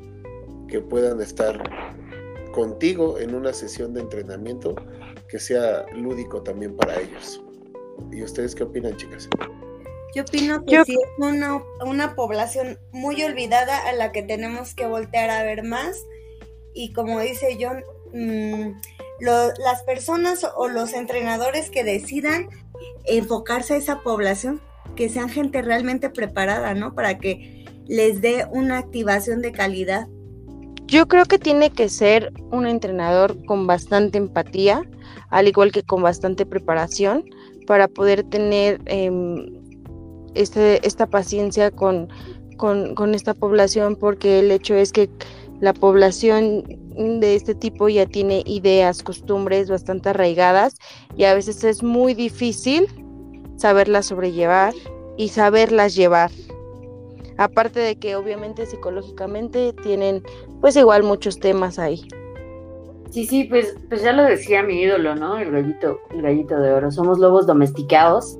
que 0.67 0.81
puedan 0.81 1.21
estar 1.21 1.63
contigo 2.51 3.19
en 3.19 3.33
una 3.33 3.53
sesión 3.53 3.93
de 3.93 4.01
entrenamiento 4.01 4.75
que 5.29 5.39
sea 5.39 5.85
lúdico 5.95 6.43
también 6.43 6.75
para 6.75 6.99
ellos. 6.99 7.41
¿Y 8.11 8.21
ustedes 8.21 8.53
qué 8.53 8.63
opinan, 8.63 8.97
chicas? 8.97 9.29
Yo 10.15 10.23
opino 10.23 10.65
que 10.65 10.83
sí 10.85 10.93
es 10.93 11.09
una, 11.17 11.61
una 11.85 12.15
población 12.15 12.79
muy 12.91 13.21
olvidada 13.23 13.87
a 13.87 13.93
la 13.93 14.11
que 14.11 14.23
tenemos 14.23 14.73
que 14.73 14.85
voltear 14.85 15.29
a 15.29 15.43
ver 15.43 15.63
más 15.63 16.05
y 16.73 16.93
como 16.93 17.19
dice 17.19 17.57
John, 17.59 17.83
mm, 18.13 18.79
las 19.19 19.83
personas 19.83 20.45
o 20.55 20.67
los 20.67 20.93
entrenadores 20.93 21.71
que 21.71 21.83
decidan 21.83 22.49
enfocarse 23.05 23.73
a 23.73 23.77
esa 23.77 24.01
población, 24.01 24.61
que 24.95 25.09
sean 25.09 25.29
gente 25.29 25.61
realmente 25.63 26.09
preparada, 26.11 26.75
¿no? 26.75 26.93
Para 26.93 27.17
que 27.17 27.65
les 27.87 28.21
dé 28.21 28.45
una 28.51 28.77
activación 28.77 29.41
de 29.41 29.51
calidad. 29.51 30.07
Yo 30.85 31.07
creo 31.07 31.25
que 31.25 31.39
tiene 31.39 31.71
que 31.71 31.89
ser 31.89 32.31
un 32.51 32.67
entrenador 32.67 33.43
con 33.45 33.65
bastante 33.65 34.19
empatía, 34.19 34.83
al 35.29 35.47
igual 35.47 35.71
que 35.71 35.83
con 35.83 36.03
bastante 36.03 36.45
preparación, 36.45 37.25
para 37.65 37.87
poder 37.87 38.23
tener 38.23 38.79
em, 38.85 39.66
este, 40.41 40.85
esta 40.85 41.07
paciencia 41.07 41.71
con, 41.71 42.09
con 42.57 43.15
esta 43.15 43.33
población, 43.33 43.95
porque 43.95 44.39
el 44.39 44.51
hecho 44.51 44.75
es 44.75 44.91
que 44.91 45.09
la 45.59 45.73
población 45.73 46.63
de 46.97 47.35
este 47.35 47.55
tipo 47.55 47.89
ya 47.89 48.05
tiene 48.05 48.43
ideas, 48.45 49.03
costumbres 49.03 49.69
bastante 49.69 50.09
arraigadas 50.09 50.77
y 51.15 51.23
a 51.23 51.33
veces 51.33 51.63
es 51.63 51.83
muy 51.83 52.13
difícil 52.13 52.87
saberlas 53.55 54.07
sobrellevar 54.07 54.73
y 55.17 55.29
saberlas 55.29 55.95
llevar. 55.95 56.31
Aparte 57.37 57.79
de 57.79 57.97
que 57.97 58.15
obviamente 58.15 58.65
psicológicamente 58.65 59.73
tienen 59.83 60.23
pues 60.61 60.75
igual 60.75 61.03
muchos 61.03 61.39
temas 61.39 61.77
ahí. 61.77 62.07
Sí, 63.11 63.25
sí, 63.25 63.45
pues, 63.45 63.75
pues 63.89 64.01
ya 64.01 64.11
lo 64.11 64.23
decía 64.23 64.63
mi 64.63 64.81
ídolo, 64.81 65.15
¿no? 65.15 65.37
El 65.37 65.51
gallito, 65.51 65.99
el 66.11 66.21
gallito 66.23 66.59
de 66.59 66.73
oro. 66.73 66.91
Somos 66.91 67.19
lobos 67.19 67.47
domesticados. 67.47 68.37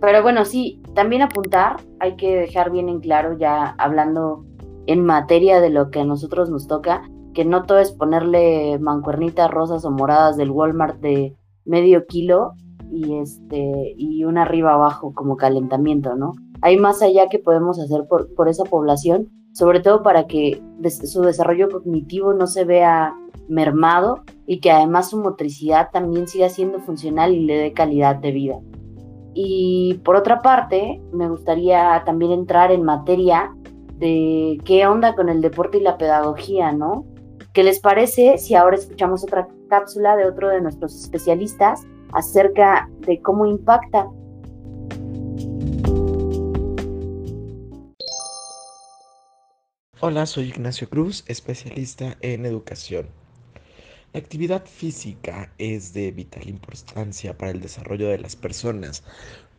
Pero 0.00 0.22
bueno, 0.22 0.44
sí, 0.44 0.80
también 0.96 1.22
apuntar, 1.22 1.76
hay 2.00 2.16
que 2.16 2.34
dejar 2.34 2.72
bien 2.72 2.88
en 2.88 3.00
claro 3.00 3.36
ya 3.38 3.76
hablando 3.78 4.44
en 4.86 5.04
materia 5.04 5.60
de 5.60 5.70
lo 5.70 5.90
que 5.90 6.00
a 6.00 6.04
nosotros 6.04 6.50
nos 6.50 6.66
toca, 6.66 7.02
que 7.34 7.44
no 7.44 7.64
todo 7.64 7.78
es 7.78 7.92
ponerle 7.92 8.78
mancuernitas 8.80 9.50
rosas 9.50 9.84
o 9.84 9.90
moradas 9.90 10.36
del 10.36 10.50
Walmart 10.50 10.98
de 11.00 11.36
medio 11.66 12.06
kilo 12.06 12.54
y 12.90 13.18
este 13.18 13.94
y 13.96 14.24
una 14.24 14.42
arriba 14.42 14.72
abajo 14.72 15.12
como 15.14 15.36
calentamiento, 15.36 16.16
¿no? 16.16 16.32
Hay 16.62 16.78
más 16.78 17.02
allá 17.02 17.28
que 17.28 17.38
podemos 17.38 17.78
hacer 17.78 18.06
por, 18.08 18.34
por 18.34 18.48
esa 18.48 18.64
población, 18.64 19.28
sobre 19.52 19.80
todo 19.80 20.02
para 20.02 20.26
que 20.26 20.62
su 21.04 21.20
desarrollo 21.20 21.68
cognitivo 21.68 22.32
no 22.32 22.46
se 22.46 22.64
vea 22.64 23.14
mermado 23.48 24.22
y 24.46 24.60
que 24.60 24.70
además 24.70 25.10
su 25.10 25.18
motricidad 25.18 25.90
también 25.92 26.26
siga 26.26 26.48
siendo 26.48 26.80
funcional 26.80 27.34
y 27.34 27.44
le 27.44 27.58
dé 27.58 27.72
calidad 27.72 28.16
de 28.16 28.32
vida. 28.32 28.60
Y 29.38 30.00
por 30.02 30.16
otra 30.16 30.40
parte, 30.40 30.98
me 31.12 31.28
gustaría 31.28 32.02
también 32.06 32.32
entrar 32.32 32.72
en 32.72 32.82
materia 32.82 33.54
de 33.98 34.58
qué 34.64 34.86
onda 34.86 35.14
con 35.14 35.28
el 35.28 35.42
deporte 35.42 35.76
y 35.76 35.82
la 35.82 35.98
pedagogía, 35.98 36.72
¿no? 36.72 37.04
¿Qué 37.52 37.62
les 37.62 37.78
parece 37.78 38.38
si 38.38 38.54
ahora 38.54 38.76
escuchamos 38.76 39.24
otra 39.24 39.46
cápsula 39.68 40.16
de 40.16 40.24
otro 40.24 40.48
de 40.48 40.62
nuestros 40.62 40.98
especialistas 40.98 41.86
acerca 42.14 42.88
de 43.00 43.20
cómo 43.20 43.44
impacta? 43.44 44.08
Hola, 50.00 50.24
soy 50.24 50.48
Ignacio 50.48 50.88
Cruz, 50.88 51.24
especialista 51.28 52.16
en 52.22 52.46
educación. 52.46 53.25
La 54.16 54.20
actividad 54.22 54.64
física 54.64 55.52
es 55.58 55.92
de 55.92 56.10
vital 56.10 56.48
importancia 56.48 57.36
para 57.36 57.50
el 57.50 57.60
desarrollo 57.60 58.08
de 58.08 58.18
las 58.18 58.34
personas, 58.34 59.04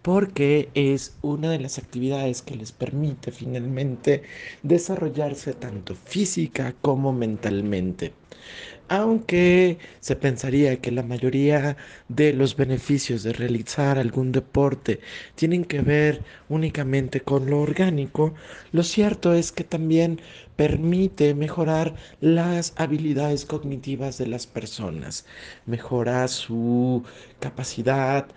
porque 0.01 0.69
es 0.73 1.17
una 1.21 1.51
de 1.51 1.59
las 1.59 1.77
actividades 1.77 2.41
que 2.41 2.55
les 2.55 2.71
permite 2.71 3.31
finalmente 3.31 4.23
desarrollarse 4.63 5.53
tanto 5.53 5.95
física 5.95 6.75
como 6.81 7.13
mentalmente. 7.13 8.13
Aunque 8.89 9.79
se 9.99 10.15
pensaría 10.15 10.79
que 10.79 10.91
la 10.91 11.03
mayoría 11.03 11.75
de 12.07 12.31
los 12.33 12.55
beneficios 12.55 13.23
de 13.23 13.33
realizar 13.33 13.97
algún 13.97 14.31
deporte 14.31 15.01
tienen 15.35 15.65
que 15.65 15.81
ver 15.81 16.23
únicamente 16.47 17.19
con 17.21 17.49
lo 17.49 17.59
orgánico, 17.61 18.33
lo 18.71 18.83
cierto 18.83 19.33
es 19.33 19.51
que 19.51 19.65
también 19.65 20.21
permite 20.55 21.33
mejorar 21.35 21.95
las 22.21 22.73
habilidades 22.77 23.45
cognitivas 23.45 24.17
de 24.17 24.27
las 24.27 24.47
personas, 24.47 25.25
mejora 25.65 26.27
su 26.29 27.03
capacidad 27.39 28.27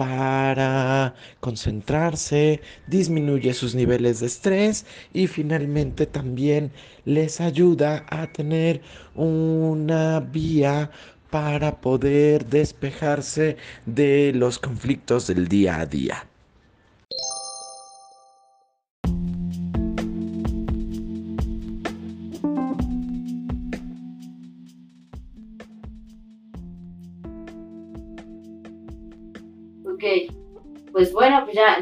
para 0.00 1.14
concentrarse, 1.40 2.62
disminuye 2.86 3.52
sus 3.52 3.74
niveles 3.74 4.20
de 4.20 4.28
estrés 4.28 4.86
y 5.12 5.26
finalmente 5.26 6.06
también 6.06 6.72
les 7.04 7.38
ayuda 7.42 8.06
a 8.08 8.26
tener 8.32 8.80
una 9.14 10.20
vía 10.20 10.90
para 11.28 11.82
poder 11.82 12.46
despejarse 12.46 13.58
de 13.84 14.32
los 14.34 14.58
conflictos 14.58 15.26
del 15.26 15.48
día 15.48 15.80
a 15.80 15.84
día. 15.84 16.29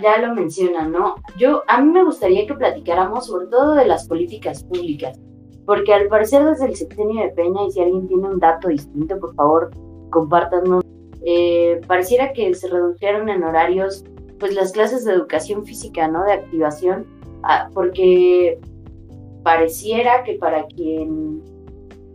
Ya, 0.00 0.18
lo 0.18 0.34
mencionan, 0.34 0.92
¿no? 0.92 1.16
Yo, 1.38 1.62
a 1.68 1.80
mí 1.80 1.90
me 1.90 2.04
gustaría 2.04 2.46
que 2.46 2.54
platicáramos 2.54 3.26
sobre 3.26 3.46
todo 3.46 3.74
de 3.74 3.86
las 3.86 4.06
políticas 4.06 4.64
públicas, 4.64 5.18
porque 5.66 5.92
al 5.92 6.08
parecer 6.08 6.44
desde 6.44 6.66
el 6.66 6.76
sexenio 6.76 7.22
de 7.22 7.30
Peña, 7.30 7.66
y 7.66 7.70
si 7.70 7.80
alguien 7.80 8.08
tiene 8.08 8.28
un 8.28 8.38
dato 8.38 8.68
distinto, 8.68 9.18
por 9.18 9.34
favor, 9.34 9.70
compártanos, 10.10 10.84
eh, 11.24 11.80
pareciera 11.86 12.32
que 12.32 12.54
se 12.54 12.68
redujeron 12.68 13.28
en 13.28 13.42
horarios, 13.42 14.04
pues 14.38 14.54
las 14.54 14.72
clases 14.72 15.04
de 15.04 15.12
educación 15.12 15.64
física, 15.64 16.08
¿no? 16.08 16.24
De 16.24 16.32
activación, 16.32 17.06
ah, 17.42 17.68
porque 17.74 18.58
pareciera 19.42 20.24
que 20.24 20.34
para 20.34 20.66
quien 20.66 21.42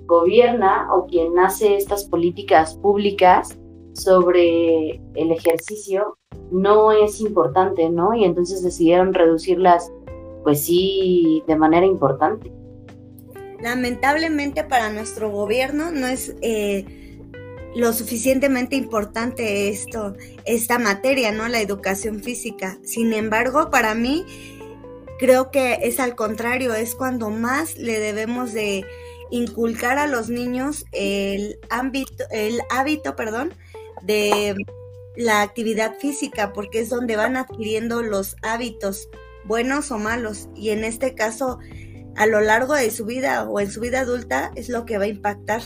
gobierna 0.05 0.93
o 0.93 1.05
quien 1.07 1.37
hace 1.39 1.75
estas 1.75 2.05
políticas 2.05 2.75
públicas 2.75 3.57
sobre 3.93 4.99
el 5.15 5.31
ejercicio, 5.31 6.17
no 6.51 6.91
es 6.91 7.19
importante, 7.21 7.89
¿no? 7.89 8.13
Y 8.13 8.25
entonces 8.25 8.63
decidieron 8.63 9.13
reducirlas, 9.13 9.91
pues 10.43 10.61
sí, 10.61 11.43
de 11.47 11.55
manera 11.55 11.85
importante. 11.85 12.51
Lamentablemente 13.61 14.63
para 14.63 14.91
nuestro 14.91 15.31
gobierno 15.31 15.91
no 15.91 16.07
es 16.07 16.35
eh, 16.41 16.85
lo 17.75 17.93
suficientemente 17.93 18.75
importante 18.75 19.69
esto, 19.69 20.15
esta 20.45 20.79
materia, 20.79 21.31
¿no? 21.31 21.47
La 21.47 21.61
educación 21.61 22.21
física. 22.21 22.77
Sin 22.83 23.13
embargo, 23.13 23.69
para 23.71 23.95
mí 23.95 24.25
creo 25.19 25.51
que 25.51 25.79
es 25.83 25.99
al 25.99 26.15
contrario, 26.15 26.73
es 26.73 26.95
cuando 26.95 27.29
más 27.29 27.77
le 27.77 27.99
debemos 27.99 28.53
de 28.53 28.85
inculcar 29.31 29.97
a 29.97 30.07
los 30.07 30.29
niños 30.29 30.85
el 30.91 31.57
ámbito, 31.69 32.25
el 32.29 32.61
hábito, 32.69 33.15
perdón, 33.15 33.53
de 34.03 34.55
la 35.15 35.41
actividad 35.41 35.95
física, 35.99 36.53
porque 36.53 36.79
es 36.79 36.89
donde 36.89 37.15
van 37.15 37.37
adquiriendo 37.37 38.01
los 38.01 38.35
hábitos, 38.41 39.09
buenos 39.45 39.91
o 39.91 39.97
malos. 39.97 40.49
Y 40.55 40.69
en 40.69 40.83
este 40.83 41.13
caso, 41.13 41.59
a 42.15 42.25
lo 42.25 42.41
largo 42.41 42.73
de 42.73 42.91
su 42.91 43.05
vida 43.05 43.47
o 43.49 43.59
en 43.59 43.71
su 43.71 43.79
vida 43.79 44.01
adulta, 44.01 44.51
es 44.55 44.69
lo 44.69 44.85
que 44.85 44.97
va 44.97 45.05
a 45.05 45.07
impactar. 45.07 45.61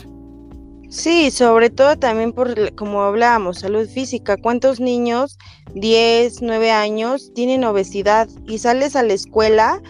Sí, 0.90 1.30
sobre 1.30 1.68
todo 1.68 1.98
también 1.98 2.32
por, 2.32 2.74
como 2.74 3.02
hablábamos, 3.02 3.58
salud 3.58 3.86
física. 3.86 4.38
¿Cuántos 4.38 4.80
niños, 4.80 5.38
10, 5.74 6.40
9 6.40 6.70
años, 6.70 7.30
tienen 7.34 7.64
obesidad 7.64 8.26
y 8.46 8.58
sales 8.58 8.96
a 8.96 9.02
la 9.02 9.12
escuela 9.12 9.82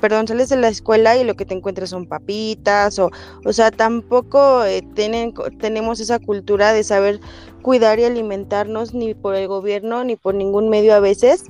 perdón, 0.00 0.28
sales 0.28 0.48
de 0.48 0.56
la 0.56 0.68
escuela 0.68 1.16
y 1.16 1.24
lo 1.24 1.34
que 1.34 1.44
te 1.44 1.54
encuentras 1.54 1.90
son 1.90 2.06
papitas 2.06 2.98
o, 2.98 3.10
o 3.44 3.52
sea, 3.52 3.70
tampoco 3.70 4.64
eh, 4.64 4.82
tienen, 4.94 5.34
tenemos 5.58 6.00
esa 6.00 6.18
cultura 6.18 6.72
de 6.72 6.84
saber 6.84 7.20
cuidar 7.62 7.98
y 7.98 8.04
alimentarnos 8.04 8.94
ni 8.94 9.14
por 9.14 9.34
el 9.34 9.48
gobierno 9.48 10.04
ni 10.04 10.16
por 10.16 10.34
ningún 10.34 10.68
medio 10.68 10.94
a 10.94 11.00
veces. 11.00 11.44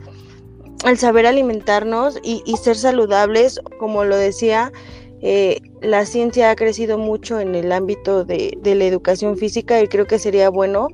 El 0.85 0.97
saber 0.97 1.27
alimentarnos 1.27 2.19
y, 2.23 2.43
ser 2.57 2.77
saludables, 2.77 3.61
como 3.79 4.05
lo 4.05 4.17
decía, 4.17 4.73
eh, 5.21 5.61
la 5.83 6.07
ciencia 6.07 6.51
ha 6.51 6.57
crecido 6.57 6.97
mucho 6.97 7.39
en 7.39 7.55
el 7.55 7.71
ámbito 7.71 8.25
de, 8.25 8.57
de 8.63 8.75
la 8.75 8.85
educación 8.85 9.37
física 9.37 9.79
y 9.83 9.89
creo 9.89 10.07
que 10.07 10.19
sería 10.19 10.49
bueno 10.49 10.89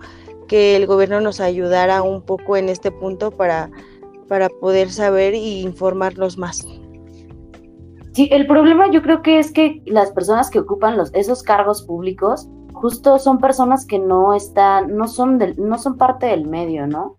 que 0.48 0.74
el 0.74 0.86
gobierno 0.86 1.20
nos 1.20 1.40
ayudara 1.40 2.02
un 2.02 2.22
poco 2.22 2.56
en 2.56 2.68
este 2.68 2.90
punto 2.90 3.30
para, 3.30 3.70
para 4.28 4.48
poder 4.48 4.90
saber 4.90 5.34
y 5.34 5.60
informarnos 5.60 6.36
más. 6.36 6.66
Sí, 8.16 8.30
el 8.32 8.46
problema 8.46 8.90
yo 8.90 9.02
creo 9.02 9.20
que 9.20 9.38
es 9.38 9.52
que 9.52 9.82
las 9.84 10.10
personas 10.10 10.48
que 10.48 10.58
ocupan 10.58 10.96
los, 10.96 11.12
esos 11.12 11.42
cargos 11.42 11.82
públicos 11.82 12.48
justo 12.72 13.18
son 13.18 13.36
personas 13.36 13.84
que 13.84 13.98
no 13.98 14.32
están, 14.32 14.96
no 14.96 15.06
son, 15.06 15.36
del, 15.36 15.54
no 15.58 15.76
son 15.76 15.98
parte 15.98 16.24
del 16.24 16.46
medio, 16.46 16.86
¿no? 16.86 17.18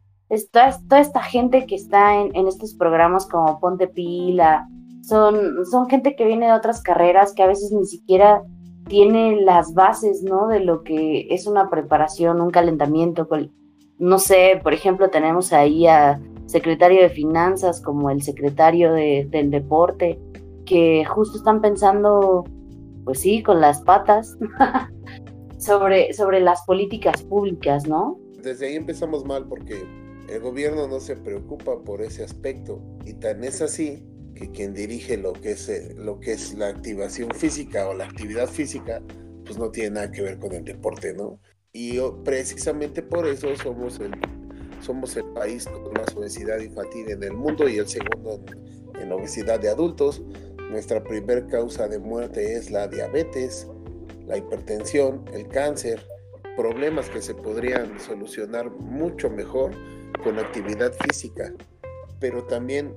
Toda 0.51 0.99
esta 0.99 1.21
gente 1.21 1.67
que 1.67 1.75
está 1.75 2.19
en, 2.19 2.35
en, 2.35 2.47
estos 2.47 2.73
programas 2.73 3.27
como 3.27 3.59
Ponte 3.59 3.87
Pila, 3.87 4.67
son, 5.03 5.67
son 5.69 5.87
gente 5.87 6.15
que 6.15 6.25
viene 6.25 6.47
de 6.47 6.53
otras 6.53 6.81
carreras 6.81 7.31
que 7.33 7.43
a 7.43 7.47
veces 7.47 7.71
ni 7.71 7.85
siquiera 7.85 8.41
tiene 8.87 9.41
las 9.41 9.75
bases, 9.75 10.23
¿no? 10.23 10.47
De 10.47 10.61
lo 10.61 10.81
que 10.81 11.27
es 11.29 11.45
una 11.45 11.69
preparación, 11.69 12.41
un 12.41 12.49
calentamiento. 12.49 13.27
No 13.99 14.17
sé, 14.17 14.59
por 14.63 14.73
ejemplo, 14.73 15.11
tenemos 15.11 15.53
ahí 15.53 15.85
a 15.85 16.19
secretario 16.47 17.03
de 17.03 17.09
finanzas 17.09 17.83
como 17.83 18.09
el 18.09 18.23
secretario 18.23 18.93
de, 18.93 19.27
del 19.29 19.51
deporte, 19.51 20.19
que 20.67 21.03
justo 21.05 21.37
están 21.37 21.61
pensando, 21.61 22.43
pues 23.03 23.19
sí, 23.21 23.41
con 23.41 23.61
las 23.61 23.81
patas 23.81 24.37
sobre, 25.57 26.13
sobre 26.13 26.39
las 26.39 26.61
políticas 26.65 27.23
públicas, 27.23 27.87
¿no? 27.87 28.19
Desde 28.43 28.67
ahí 28.67 28.75
empezamos 28.75 29.25
mal 29.25 29.47
porque 29.47 29.83
el 30.29 30.41
gobierno 30.41 30.87
no 30.87 30.99
se 30.99 31.15
preocupa 31.15 31.81
por 31.83 32.01
ese 32.01 32.23
aspecto 32.23 32.81
y 33.05 33.13
tan 33.13 33.43
es 33.43 33.61
así 33.61 34.03
que 34.35 34.51
quien 34.51 34.73
dirige 34.73 35.17
lo 35.17 35.33
que 35.33 35.51
es, 35.51 35.67
eh, 35.69 35.95
lo 35.97 36.19
que 36.19 36.33
es 36.33 36.53
la 36.53 36.67
activación 36.67 37.31
física 37.31 37.87
o 37.89 37.93
la 37.93 38.05
actividad 38.05 38.47
física, 38.47 39.01
pues 39.45 39.57
no 39.57 39.71
tiene 39.71 39.91
nada 39.91 40.11
que 40.11 40.21
ver 40.21 40.37
con 40.37 40.53
el 40.53 40.63
deporte, 40.63 41.13
¿no? 41.13 41.39
Y 41.73 41.99
precisamente 42.23 43.01
por 43.01 43.27
eso 43.27 43.55
somos 43.55 43.99
el, 43.99 44.11
somos 44.81 45.15
el 45.17 45.25
país 45.25 45.65
con 45.65 45.93
más 45.93 46.15
obesidad 46.15 46.59
infantil 46.59 47.09
en 47.09 47.23
el 47.23 47.33
mundo 47.33 47.67
y 47.67 47.77
el 47.77 47.87
segundo 47.87 48.43
en, 48.99 49.11
obesidad 49.11 49.59
de 49.59 49.69
adultos. 49.69 50.23
Nuestra 50.69 51.01
primer 51.01 51.47
causa 51.47 51.87
de 51.87 51.97
muerte 51.97 52.55
es 52.55 52.71
la 52.71 52.87
diabetes, 52.87 53.67
la 54.25 54.37
hipertensión, 54.37 55.23
el 55.33 55.47
cáncer, 55.47 56.01
problemas 56.57 57.09
que 57.09 57.21
se 57.21 57.33
podrían 57.33 57.97
solucionar 57.99 58.69
mucho 58.71 59.29
mejor 59.29 59.71
con 60.23 60.39
actividad 60.39 60.91
física, 61.05 61.53
pero 62.19 62.43
también 62.43 62.93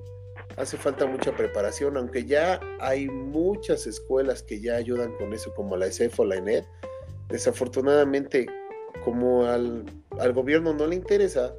hace 0.57 0.77
falta 0.77 1.07
mucha 1.07 1.37
preparación, 1.37 1.97
aunque 1.97 2.25
ya 2.25 2.59
hay 2.81 3.09
muchas 3.09 3.87
escuelas 3.87 4.43
que 4.43 4.61
ya 4.61 4.75
ayudan 4.77 5.15
con 5.17 5.33
eso, 5.33 5.55
como 5.55 5.77
la 5.77 5.87
ESEF 5.87 6.19
o 6.19 6.25
la 6.25 6.37
ENED, 6.37 6.65
desafortunadamente, 7.29 8.47
como 9.05 9.45
al, 9.45 9.85
al 10.19 10.33
gobierno 10.33 10.75
no 10.75 10.87
le 10.89 10.97
interesa, 10.97 11.55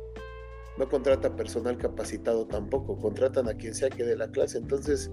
no 0.78 0.89
contrata 0.89 1.36
personal 1.36 1.78
capacitado 1.78 2.45
tampoco, 2.47 2.97
contratan 2.97 3.47
a 3.47 3.54
quien 3.54 3.74
sea 3.74 3.89
que 3.89 4.04
dé 4.04 4.17
la 4.17 4.30
clase, 4.30 4.58
entonces 4.58 5.10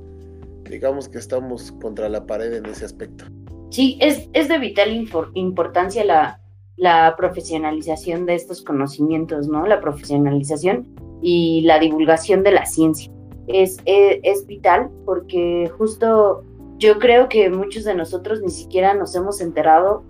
digamos 0.69 1.09
que 1.09 1.19
estamos 1.19 1.73
contra 1.73 2.09
la 2.09 2.27
pared 2.27 2.53
en 2.53 2.67
ese 2.67 2.85
aspecto. 2.85 3.25
Sí, 3.71 3.99
es, 4.01 4.29
es 4.33 4.49
de 4.49 4.59
vital 4.59 5.09
importancia 5.35 6.05
la, 6.05 6.41
la 6.77 7.15
profesionalización 7.17 8.25
de 8.25 8.35
estos 8.35 8.63
conocimientos, 8.63 9.49
¿no? 9.49 9.67
La 9.67 9.81
profesionalización 9.81 10.87
y 11.21 11.63
la 11.63 11.79
divulgación 11.79 12.43
de 12.43 12.53
la 12.53 12.65
ciencia. 12.67 13.13
Es, 13.49 13.79
es, 13.85 14.21
es, 14.23 14.47
vital 14.47 14.91
porque 15.05 15.71
justo 15.77 16.45
yo 16.79 16.99
creo 16.99 17.29
que 17.29 17.51
muchos 17.51 17.85
de 17.85 17.95
nosotros 17.95 18.41
ni 18.43 18.51
siquiera 18.51 18.95
nos 18.95 19.15
hemos 19.15 19.41
enterado 19.41 20.05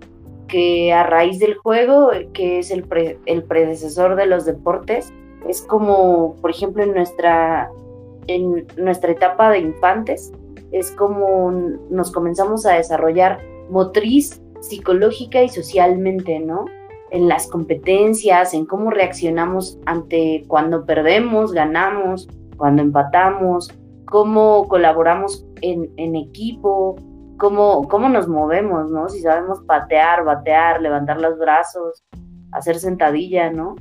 que 0.47 0.91
a 0.91 1.03
raíz 1.03 1.39
del 1.39 1.55
juego, 1.55 2.11
que 2.33 2.59
es 2.59 2.69
el, 2.71 2.85
el 3.25 3.43
predecesor 3.43 4.15
de 4.15 4.25
los 4.25 4.45
deportes, 4.45 5.13
es 5.47 5.61
como, 5.61 6.35
por 6.41 6.51
ejemplo, 6.51 6.83
en 6.83 6.93
nuestra, 6.93 7.71
en 8.27 8.67
nuestra 8.77 9.11
etapa 9.11 9.51
de 9.51 9.59
infantes, 9.59 10.31
es 10.71 10.91
como 10.91 11.51
nos 11.89 12.11
comenzamos 12.11 12.65
a 12.65 12.73
desarrollar 12.73 13.39
motriz, 13.69 14.41
psicológica 14.61 15.41
y 15.43 15.49
socialmente, 15.49 16.39
¿no? 16.39 16.65
En 17.11 17.27
las 17.27 17.47
competencias, 17.47 18.53
en 18.53 18.65
cómo 18.65 18.91
reaccionamos 18.91 19.79
ante 19.85 20.43
cuando 20.47 20.85
perdemos, 20.85 21.53
ganamos, 21.53 22.27
cuando 22.57 22.81
empatamos, 22.81 23.73
cómo 24.05 24.67
colaboramos 24.67 25.45
en, 25.61 26.15
equipo, 26.15 26.95
cómo, 27.37 27.87
cómo 27.87 28.09
nos 28.09 28.27
movemos, 28.27 28.91
¿no? 28.91 29.09
Si 29.09 29.21
sabemos 29.21 29.61
patear, 29.65 30.23
batear, 30.23 30.81
levantar 30.81 31.19
los 31.21 31.37
brazos, 31.39 32.03
hacer 32.51 32.79
sentadilla, 32.79 33.51
¿no? 33.51 33.75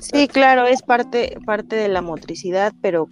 Sí, 0.00 0.26
claro, 0.28 0.66
es 0.66 0.82
parte, 0.82 1.38
parte 1.46 1.76
de 1.76 1.88
la 1.88 2.02
motricidad, 2.02 2.72
pero 2.82 3.08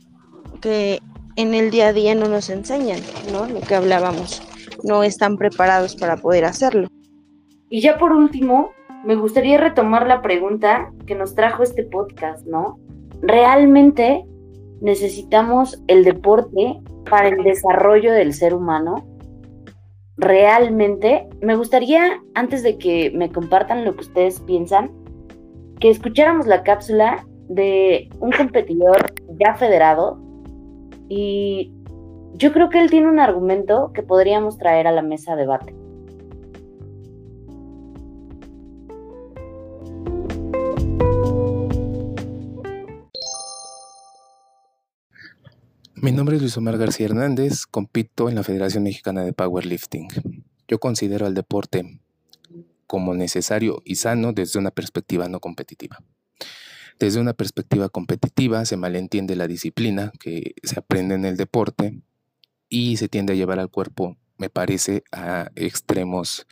que 0.61 1.01
en 1.37 1.55
el 1.55 1.71
día 1.71 1.89
a 1.89 1.93
día 1.93 2.15
no 2.15 2.29
nos 2.29 2.51
enseñan, 2.51 3.01
¿no? 3.33 3.47
Lo 3.47 3.61
que 3.61 3.75
hablábamos, 3.75 4.43
no 4.85 5.03
están 5.03 5.37
preparados 5.37 5.97
para 5.97 6.17
poder 6.17 6.45
hacerlo. 6.45 6.89
Y 7.69 7.81
ya 7.81 7.97
por 7.97 8.13
último, 8.13 8.71
me 9.05 9.17
gustaría 9.17 9.59
retomar 9.59 10.07
la 10.07 10.23
pregunta 10.23 10.93
que 11.07 11.15
nos 11.15 11.35
trajo 11.35 11.63
este 11.63 11.85
podcast, 11.85 12.47
¿no? 12.47 12.79
¿Realmente 13.23 14.25
necesitamos 14.81 15.83
el 15.87 16.05
deporte 16.05 16.81
para 17.09 17.29
el 17.29 17.43
desarrollo 17.43 18.13
del 18.13 18.35
ser 18.35 18.55
humano? 18.55 19.07
Realmente, 20.17 21.29
me 21.41 21.57
gustaría, 21.57 22.21
antes 22.35 22.63
de 22.63 22.79
que 22.79 23.11
me 23.15 23.31
compartan 23.31 23.85
lo 23.85 23.95
que 23.95 24.03
ustedes 24.03 24.41
piensan, 24.41 24.91
que 25.81 25.91
escucháramos 25.91 26.47
la 26.47 26.63
cápsula 26.63 27.27
de 27.49 28.09
un 28.21 28.31
competidor 28.33 29.13
ya 29.41 29.55
federado 29.55 30.21
y 31.15 31.71
yo 32.35 32.55
creo 32.55 32.71
que 32.71 32.81
él 32.81 32.89
tiene 32.89 33.07
un 33.07 33.21
argumento 33.21 33.93
que 33.93 34.03
podríamos 34.03 34.57
traer 34.57 34.87
a 34.87 34.93
la 34.93 35.03
mesa 35.03 35.37
de 35.37 35.43
debate. 35.43 35.75
Mi 45.97 46.13
nombre 46.13 46.37
es 46.37 46.43
Luis 46.43 46.57
Omar 46.57 46.79
García 46.79 47.07
Hernández, 47.07 47.67
compito 47.67 48.31
en 48.31 48.35
la 48.35 48.43
Federación 48.43 48.83
Mexicana 48.83 49.23
de 49.23 49.35
Powerlifting. 49.35 50.09
Yo 50.67 50.81
considero 50.81 51.27
al 51.27 51.35
deporte 51.35 52.01
como 52.87 53.13
necesario 53.13 53.83
y 53.85 53.97
sano 53.97 54.33
desde 54.33 54.59
una 54.59 54.71
perspectiva 54.71 55.29
no 55.29 55.41
competitiva. 55.41 55.99
Desde 56.99 57.21
una 57.21 57.33
perspectiva 57.33 57.89
competitiva 57.89 58.65
se 58.65 58.77
malentiende 58.77 59.37
la 59.37 59.47
disciplina 59.47 60.13
que 60.21 60.55
se 60.63 60.79
aprende 60.79 61.15
en 61.15 61.25
el 61.25 61.37
deporte 61.37 62.03
y 62.69 62.97
se 62.97 63.09
tiende 63.09 63.33
a 63.33 63.37
llevar 63.37 63.59
al 63.59 63.71
cuerpo, 63.71 64.17
me 64.39 64.51
parece, 64.51 65.05
a 65.13 65.51
extremos 65.55 66.47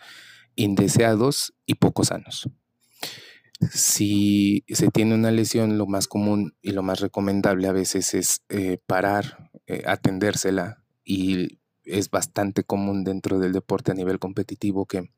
indeseados 0.55 1.55
y 1.67 1.75
poco 1.75 2.05
sanos. 2.05 2.49
Si 3.73 4.65
se 4.69 4.89
tiene 4.91 5.15
una 5.15 5.31
lesión, 5.31 5.77
lo 5.77 5.87
más 5.87 6.09
común 6.09 6.55
y 6.63 6.73
lo 6.73 6.83
más 6.83 7.01
recomendable 7.01 7.69
a 7.69 7.73
veces 7.73 8.15
es 8.15 8.43
eh, 8.49 8.79
parar, 8.87 9.51
eh, 9.67 9.83
atendérsela 9.87 10.83
y 11.05 11.59
es 11.85 12.11
bastante 12.11 12.65
común 12.65 13.05
dentro 13.05 13.39
del 13.39 13.53
deporte 13.53 13.91
a 13.91 13.95
nivel 13.95 14.19
competitivo 14.19 14.87
que 14.87 15.11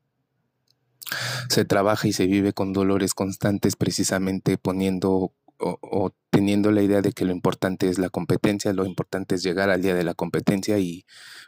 se 1.49 1.65
trabaja 1.65 2.07
y 2.07 2.13
se 2.13 2.27
vive 2.27 2.53
con 2.53 2.73
dolores 2.73 3.13
constantes 3.13 3.75
precisamente 3.75 4.57
poniendo 4.57 5.33
o, 5.59 6.13
teniendo 6.29 6.71
la 6.71 6.81
idea 6.81 7.01
de 7.01 7.13
que 7.13 7.25
lo 7.25 7.31
importante 7.31 7.87
es 7.87 7.97
la 7.97 8.09
competencia, 8.09 8.73
lo 8.73 8.85
importante 8.85 9.35
es 9.35 9.43
llegar 9.43 9.69
al 9.69 9.81
día 9.81 9.95
de 9.95 10.03
la 10.03 10.13
competencia 10.13 10.77
y 10.79 11.05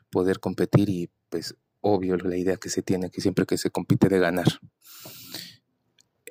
poder 0.09 0.39
competir 0.39 0.89
y 0.89 1.09
pues 1.29 1.55
obvio 1.81 2.15
la 2.17 2.37
idea 2.37 2.57
que 2.57 2.69
se 2.69 2.81
tiene 2.81 3.09
que 3.09 3.21
siempre 3.21 3.45
que 3.45 3.57
se 3.57 3.71
compite 3.71 4.07
de 4.09 4.19
ganar. 4.19 4.47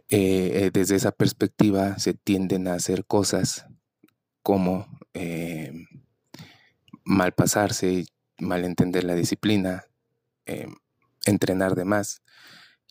Eh, 0.09 0.65
eh, 0.65 0.71
desde 0.73 0.97
esa 0.97 1.13
perspectiva 1.13 1.99
se 1.99 2.15
tienden 2.15 2.69
a 2.69 2.75
hacer 2.75 3.05
cosas 3.05 3.67
como 4.43 4.87
eh, 5.15 5.73
mal 7.05 7.33
pasarse, 7.33 8.05
mal 8.39 8.65
entender 8.65 9.05
la 9.05 9.15
disciplina, 9.15 9.85
entrenar 11.25 11.75
de 11.75 11.85
más, 11.87 12.23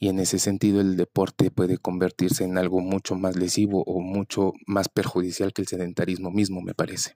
y 0.04 0.10
en 0.10 0.20
ese 0.20 0.38
sentido 0.38 0.82
el 0.82 0.98
deporte 0.98 1.50
puede 1.50 1.78
convertirse 1.78 2.44
en 2.44 2.58
algo 2.58 2.82
mucho 2.82 3.16
más 3.16 3.38
lesivo 3.38 3.84
o 3.86 4.02
mucho 4.02 4.52
más 4.68 4.90
perjudicial 4.90 5.54
que 5.54 5.62
el 5.62 5.70
sedentarismo 5.70 6.30
mismo, 6.30 6.62
me 6.62 6.74
parece. 6.74 7.16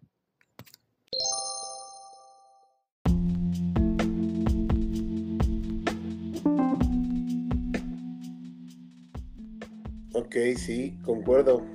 Ok, 10.14 10.36
sí, 10.56 10.98
concuerdo. 11.04 11.66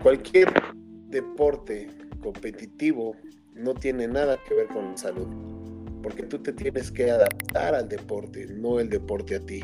Cualquier 0.00 0.54
deporte 1.08 1.88
competitivo 2.22 3.16
no 3.52 3.74
tiene 3.74 4.06
nada 4.06 4.38
que 4.46 4.54
ver 4.54 4.68
con 4.68 4.92
la 4.92 4.96
salud 4.96 5.26
porque 6.02 6.22
tú 6.22 6.38
te 6.38 6.52
tienes 6.52 6.90
que 6.90 7.10
adaptar 7.10 7.74
al 7.74 7.88
deporte, 7.88 8.46
no 8.46 8.80
el 8.80 8.88
deporte 8.88 9.36
a 9.36 9.40
ti, 9.40 9.62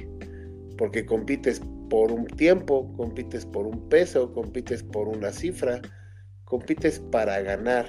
porque 0.76 1.06
compites 1.06 1.60
por 1.90 2.10
un 2.10 2.26
tiempo, 2.26 2.92
compites 2.96 3.46
por 3.46 3.66
un 3.66 3.88
peso, 3.88 4.32
compites 4.32 4.82
por 4.82 5.08
una 5.08 5.32
cifra, 5.32 5.80
compites 6.44 7.00
para 7.10 7.40
ganar 7.40 7.86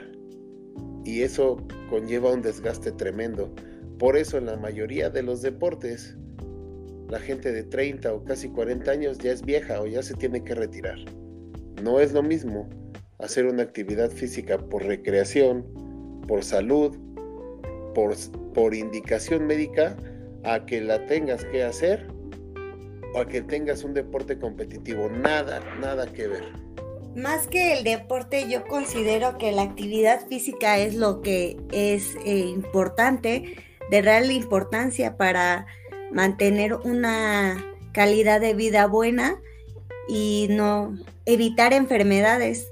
y 1.03 1.21
eso 1.21 1.57
conlleva 1.89 2.33
un 2.33 2.41
desgaste 2.41 2.91
tremendo. 2.91 3.53
Por 3.99 4.17
eso 4.17 4.37
en 4.37 4.47
la 4.47 4.57
mayoría 4.57 5.09
de 5.09 5.23
los 5.23 5.41
deportes, 5.41 6.17
la 7.09 7.19
gente 7.19 7.51
de 7.51 7.63
30 7.63 8.13
o 8.13 8.23
casi 8.23 8.49
40 8.49 8.91
años 8.91 9.17
ya 9.19 9.31
es 9.31 9.41
vieja 9.43 9.81
o 9.81 9.87
ya 9.87 10.01
se 10.01 10.15
tiene 10.15 10.43
que 10.43 10.55
retirar. 10.55 10.97
No 11.83 11.99
es 11.99 12.13
lo 12.13 12.23
mismo 12.23 12.67
hacer 13.19 13.45
una 13.45 13.63
actividad 13.63 14.09
física 14.09 14.57
por 14.57 14.83
recreación, 14.83 15.65
por 16.27 16.43
salud, 16.43 16.97
por, 17.93 18.75
indicación 18.75 19.47
médica 19.47 19.95
a 20.43 20.65
que 20.65 20.81
la 20.81 21.05
tengas 21.05 21.45
que 21.45 21.63
hacer 21.63 22.07
o 23.15 23.21
a 23.21 23.27
que 23.27 23.41
tengas 23.41 23.83
un 23.83 23.93
deporte 23.93 24.37
competitivo. 24.37 25.09
Nada, 25.09 25.61
nada 25.79 26.11
que 26.11 26.27
ver. 26.27 26.43
Más 27.15 27.47
que 27.47 27.77
el 27.77 27.83
deporte, 27.85 28.49
yo 28.49 28.65
considero 28.67 29.37
que 29.37 29.53
la 29.53 29.61
actividad 29.61 30.27
física 30.27 30.77
es 30.77 30.95
lo 30.95 31.21
que 31.21 31.57
es 31.71 32.15
eh, 32.25 32.39
importante, 32.39 33.55
de 33.89 34.01
real 34.01 34.31
importancia 34.31 35.15
para 35.15 35.65
mantener 36.11 36.73
una 36.73 37.63
calidad 37.93 38.41
de 38.41 38.53
vida 38.53 38.85
buena 38.87 39.39
y 40.09 40.47
no 40.49 40.97
evitar 41.25 41.71
enfermedades 41.71 42.67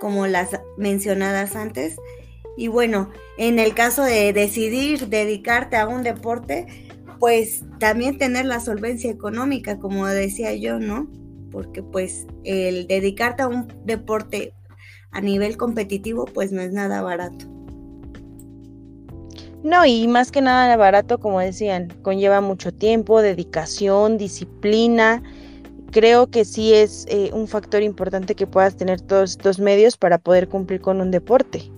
como 0.00 0.26
las 0.26 0.58
mencionadas 0.78 1.54
antes 1.54 1.96
y 2.60 2.68
bueno, 2.68 3.10
en 3.38 3.58
el 3.58 3.74
caso 3.74 4.02
de 4.02 4.34
decidir 4.34 5.08
dedicarte 5.08 5.78
a 5.78 5.86
un 5.86 6.02
deporte, 6.02 6.89
pues 7.20 7.62
también 7.78 8.18
tener 8.18 8.46
la 8.46 8.60
solvencia 8.60 9.10
económica, 9.10 9.78
como 9.78 10.06
decía 10.06 10.54
yo, 10.54 10.80
¿no? 10.80 11.06
Porque 11.52 11.82
pues 11.82 12.26
el 12.44 12.86
dedicarte 12.86 13.42
a 13.42 13.48
un 13.48 13.68
deporte 13.84 14.54
a 15.12 15.20
nivel 15.20 15.56
competitivo, 15.56 16.24
pues 16.24 16.50
no 16.50 16.62
es 16.62 16.72
nada 16.72 17.02
barato. 17.02 17.46
No, 19.62 19.84
y 19.84 20.08
más 20.08 20.32
que 20.32 20.40
nada 20.40 20.74
barato, 20.76 21.20
como 21.20 21.38
decían, 21.40 21.92
conlleva 22.00 22.40
mucho 22.40 22.72
tiempo, 22.72 23.20
dedicación, 23.20 24.16
disciplina. 24.16 25.22
Creo 25.90 26.30
que 26.30 26.46
sí 26.46 26.72
es 26.72 27.04
eh, 27.10 27.30
un 27.34 27.46
factor 27.46 27.82
importante 27.82 28.34
que 28.34 28.46
puedas 28.46 28.76
tener 28.76 29.02
todos 29.02 29.32
estos 29.32 29.58
medios 29.58 29.98
para 29.98 30.16
poder 30.16 30.48
cumplir 30.48 30.80
con 30.80 31.02
un 31.02 31.10
deporte. 31.10 31.70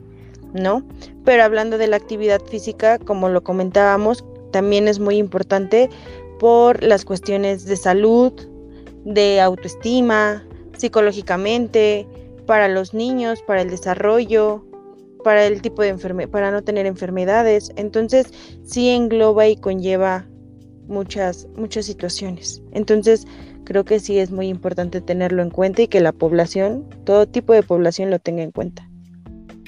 ¿no? 0.53 0.85
Pero 1.25 1.43
hablando 1.45 1.79
de 1.79 1.87
la 1.87 1.97
actividad 1.97 2.43
física, 2.43 2.99
como 2.99 3.29
lo 3.29 3.43
comentábamos, 3.43 4.25
también 4.53 4.87
es 4.87 5.01
muy 5.01 5.17
importante 5.17 5.91
por 6.38 6.83
las 6.83 7.05
cuestiones 7.05 7.65
de 7.65 7.77
salud, 7.77 8.33
de 9.05 9.41
autoestima, 9.41 10.45
psicológicamente, 10.77 12.07
para 12.47 12.69
los 12.69 12.95
niños, 12.95 13.43
para 13.43 13.62
el 13.62 13.71
desarrollo, 13.71 14.65
para 15.25 15.47
el 15.47 15.62
tipo 15.62 15.83
de 15.83 15.88
enfermedad, 15.88 16.31
para 16.31 16.51
no 16.51 16.62
tener 16.62 16.87
enfermedades. 16.87 17.73
Entonces, 17.77 18.33
sí 18.65 18.91
engloba 18.91 19.47
y 19.47 19.57
conlleva 19.57 20.27
muchas 20.87 21.49
muchas 21.57 21.87
situaciones. 21.87 22.62
Entonces, 22.73 23.27
creo 23.65 23.85
que 23.85 24.01
sí 24.01 24.19
es 24.19 24.31
muy 24.31 24.49
importante 24.49 25.01
tenerlo 25.01 25.43
en 25.43 25.51
cuenta 25.51 25.83
y 25.83 25.88
que 25.88 26.01
la 26.01 26.12
población, 26.12 26.88
todo 27.05 27.27
tipo 27.27 27.53
de 27.53 27.62
población 27.62 28.11
lo 28.11 28.19
tenga 28.19 28.43
en 28.43 28.51
cuenta 28.51 28.92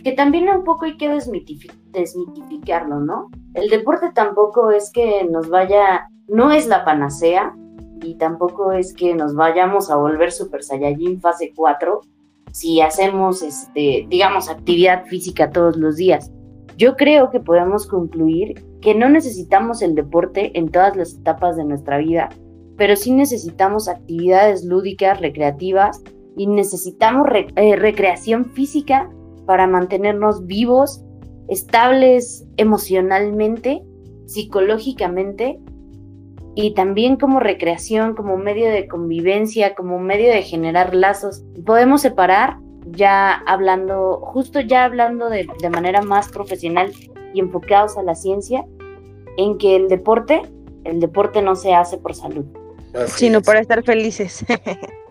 que 0.05 0.13
también 0.13 0.49
un 0.51 0.65
poco 0.65 0.85
hay 0.85 0.99
que 0.99 1.09
desmitificarlo, 1.09 3.01
¿no? 3.01 3.31
El 3.55 3.71
deporte 3.71 4.11
tampoco 4.15 4.71
es 4.71 4.93
que 4.93 5.25
nos 5.25 5.49
vaya, 5.49 6.09
no 6.29 6.53
es 6.53 6.67
la 6.67 6.85
panacea 6.85 7.57
y 8.03 8.17
tampoco 8.17 8.73
es 8.73 8.93
que 8.93 9.15
nos 9.15 9.35
vayamos 9.35 9.91
a 9.91 9.97
volver 9.97 10.31
Super 10.31 10.63
Saiyajin 10.63 11.21
fase 11.21 11.53
4 11.57 12.03
si 12.53 12.83
hacemos, 12.83 13.43
este, 13.43 14.07
digamos, 14.09 14.51
actividad 14.51 15.07
física 15.07 15.51
todos 15.51 15.77
los 15.77 15.97
días. 15.97 16.31
Yo 16.77 16.97
creo 16.97 17.31
que 17.31 17.41
podemos 17.41 17.87
concluir 17.87 18.63
que 18.83 18.95
no 18.95 19.09
necesitamos 19.09 19.81
el 19.81 19.95
deporte 19.95 20.57
en 20.59 20.69
todas 20.71 20.97
las 20.97 21.15
etapas 21.15 21.57
de 21.57 21.65
nuestra 21.65 21.99
vida, 21.99 22.29
pero 22.77 22.95
sí 22.95 23.11
necesitamos 23.11 23.89
actividades 23.89 24.65
lúdicas, 24.65 25.21
recreativas 25.21 26.03
y 26.37 26.47
necesitamos 26.47 27.27
eh, 27.57 27.77
recreación 27.77 28.45
física 28.45 29.09
para 29.47 29.67
mantenernos 29.67 30.47
vivos, 30.47 31.03
estables 31.49 32.47
emocionalmente 32.57 33.83
psicológicamente 34.27 35.61
y 36.55 36.75
también 36.75 37.17
como 37.17 37.41
recreación, 37.41 38.15
como 38.15 38.37
medio 38.37 38.71
de 38.71 38.87
convivencia, 38.87 39.75
como 39.75 39.99
medio 39.99 40.33
de 40.33 40.43
generar 40.43 40.95
lazos. 40.95 41.43
Podemos 41.67 42.01
separar 42.01 42.59
ya 42.87 43.33
hablando, 43.33 44.21
justo 44.23 44.61
ya 44.61 44.85
hablando 44.85 45.29
de, 45.29 45.47
de 45.61 45.71
manera 45.71 46.03
más 46.03 46.29
profesional 46.29 46.93
y 47.33 47.41
enfocados 47.41 47.97
a 47.97 48.03
la 48.03 48.15
ciencia, 48.15 48.65
en 49.37 49.59
que 49.59 49.75
el 49.75 49.89
deporte, 49.89 50.43
el 50.85 51.01
deporte 51.01 51.43
no 51.43 51.57
se 51.57 51.75
hace 51.75 51.99
por 51.99 52.15
salud. 52.15 52.45
sino 53.07 53.43
para 53.43 53.61
estar 53.61 53.83
felices. 53.83 54.45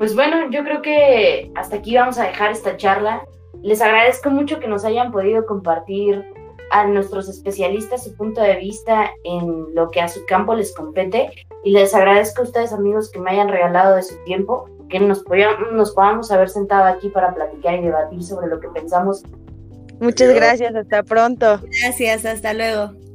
Pues 0.00 0.14
bueno, 0.14 0.50
yo 0.50 0.64
creo 0.64 0.80
que 0.80 1.52
hasta 1.54 1.76
aquí 1.76 1.94
vamos 1.94 2.16
a 2.16 2.24
dejar 2.24 2.52
esta 2.52 2.78
charla. 2.78 3.22
Les 3.62 3.82
agradezco 3.82 4.30
mucho 4.30 4.58
que 4.58 4.66
nos 4.66 4.86
hayan 4.86 5.12
podido 5.12 5.44
compartir 5.44 6.24
a 6.70 6.86
nuestros 6.86 7.28
especialistas 7.28 8.04
su 8.04 8.16
punto 8.16 8.40
de 8.40 8.56
vista 8.56 9.10
en 9.24 9.74
lo 9.74 9.90
que 9.90 10.00
a 10.00 10.08
su 10.08 10.24
campo 10.24 10.54
les 10.54 10.74
compete 10.74 11.30
y 11.64 11.72
les 11.72 11.94
agradezco 11.94 12.40
a 12.40 12.44
ustedes 12.46 12.72
amigos 12.72 13.10
que 13.10 13.20
me 13.20 13.32
hayan 13.32 13.48
regalado 13.48 13.94
de 13.94 14.02
su 14.02 14.16
tiempo, 14.24 14.70
que 14.88 15.00
nos, 15.00 15.22
nos 15.70 15.90
podamos 15.90 16.32
haber 16.32 16.48
sentado 16.48 16.84
aquí 16.84 17.10
para 17.10 17.34
platicar 17.34 17.74
y 17.74 17.82
debatir 17.82 18.22
sobre 18.22 18.46
lo 18.46 18.58
que 18.58 18.68
pensamos. 18.68 19.22
Muchas 20.00 20.32
gracias, 20.32 20.74
hasta 20.74 21.02
pronto. 21.02 21.60
Gracias, 21.82 22.24
hasta 22.24 22.54
luego. 22.54 23.09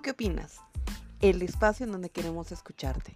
¿Tú 0.00 0.04
qué 0.04 0.12
opinas? 0.12 0.62
El 1.20 1.42
espacio 1.42 1.84
en 1.84 1.92
donde 1.92 2.08
queremos 2.08 2.52
escucharte. 2.52 3.14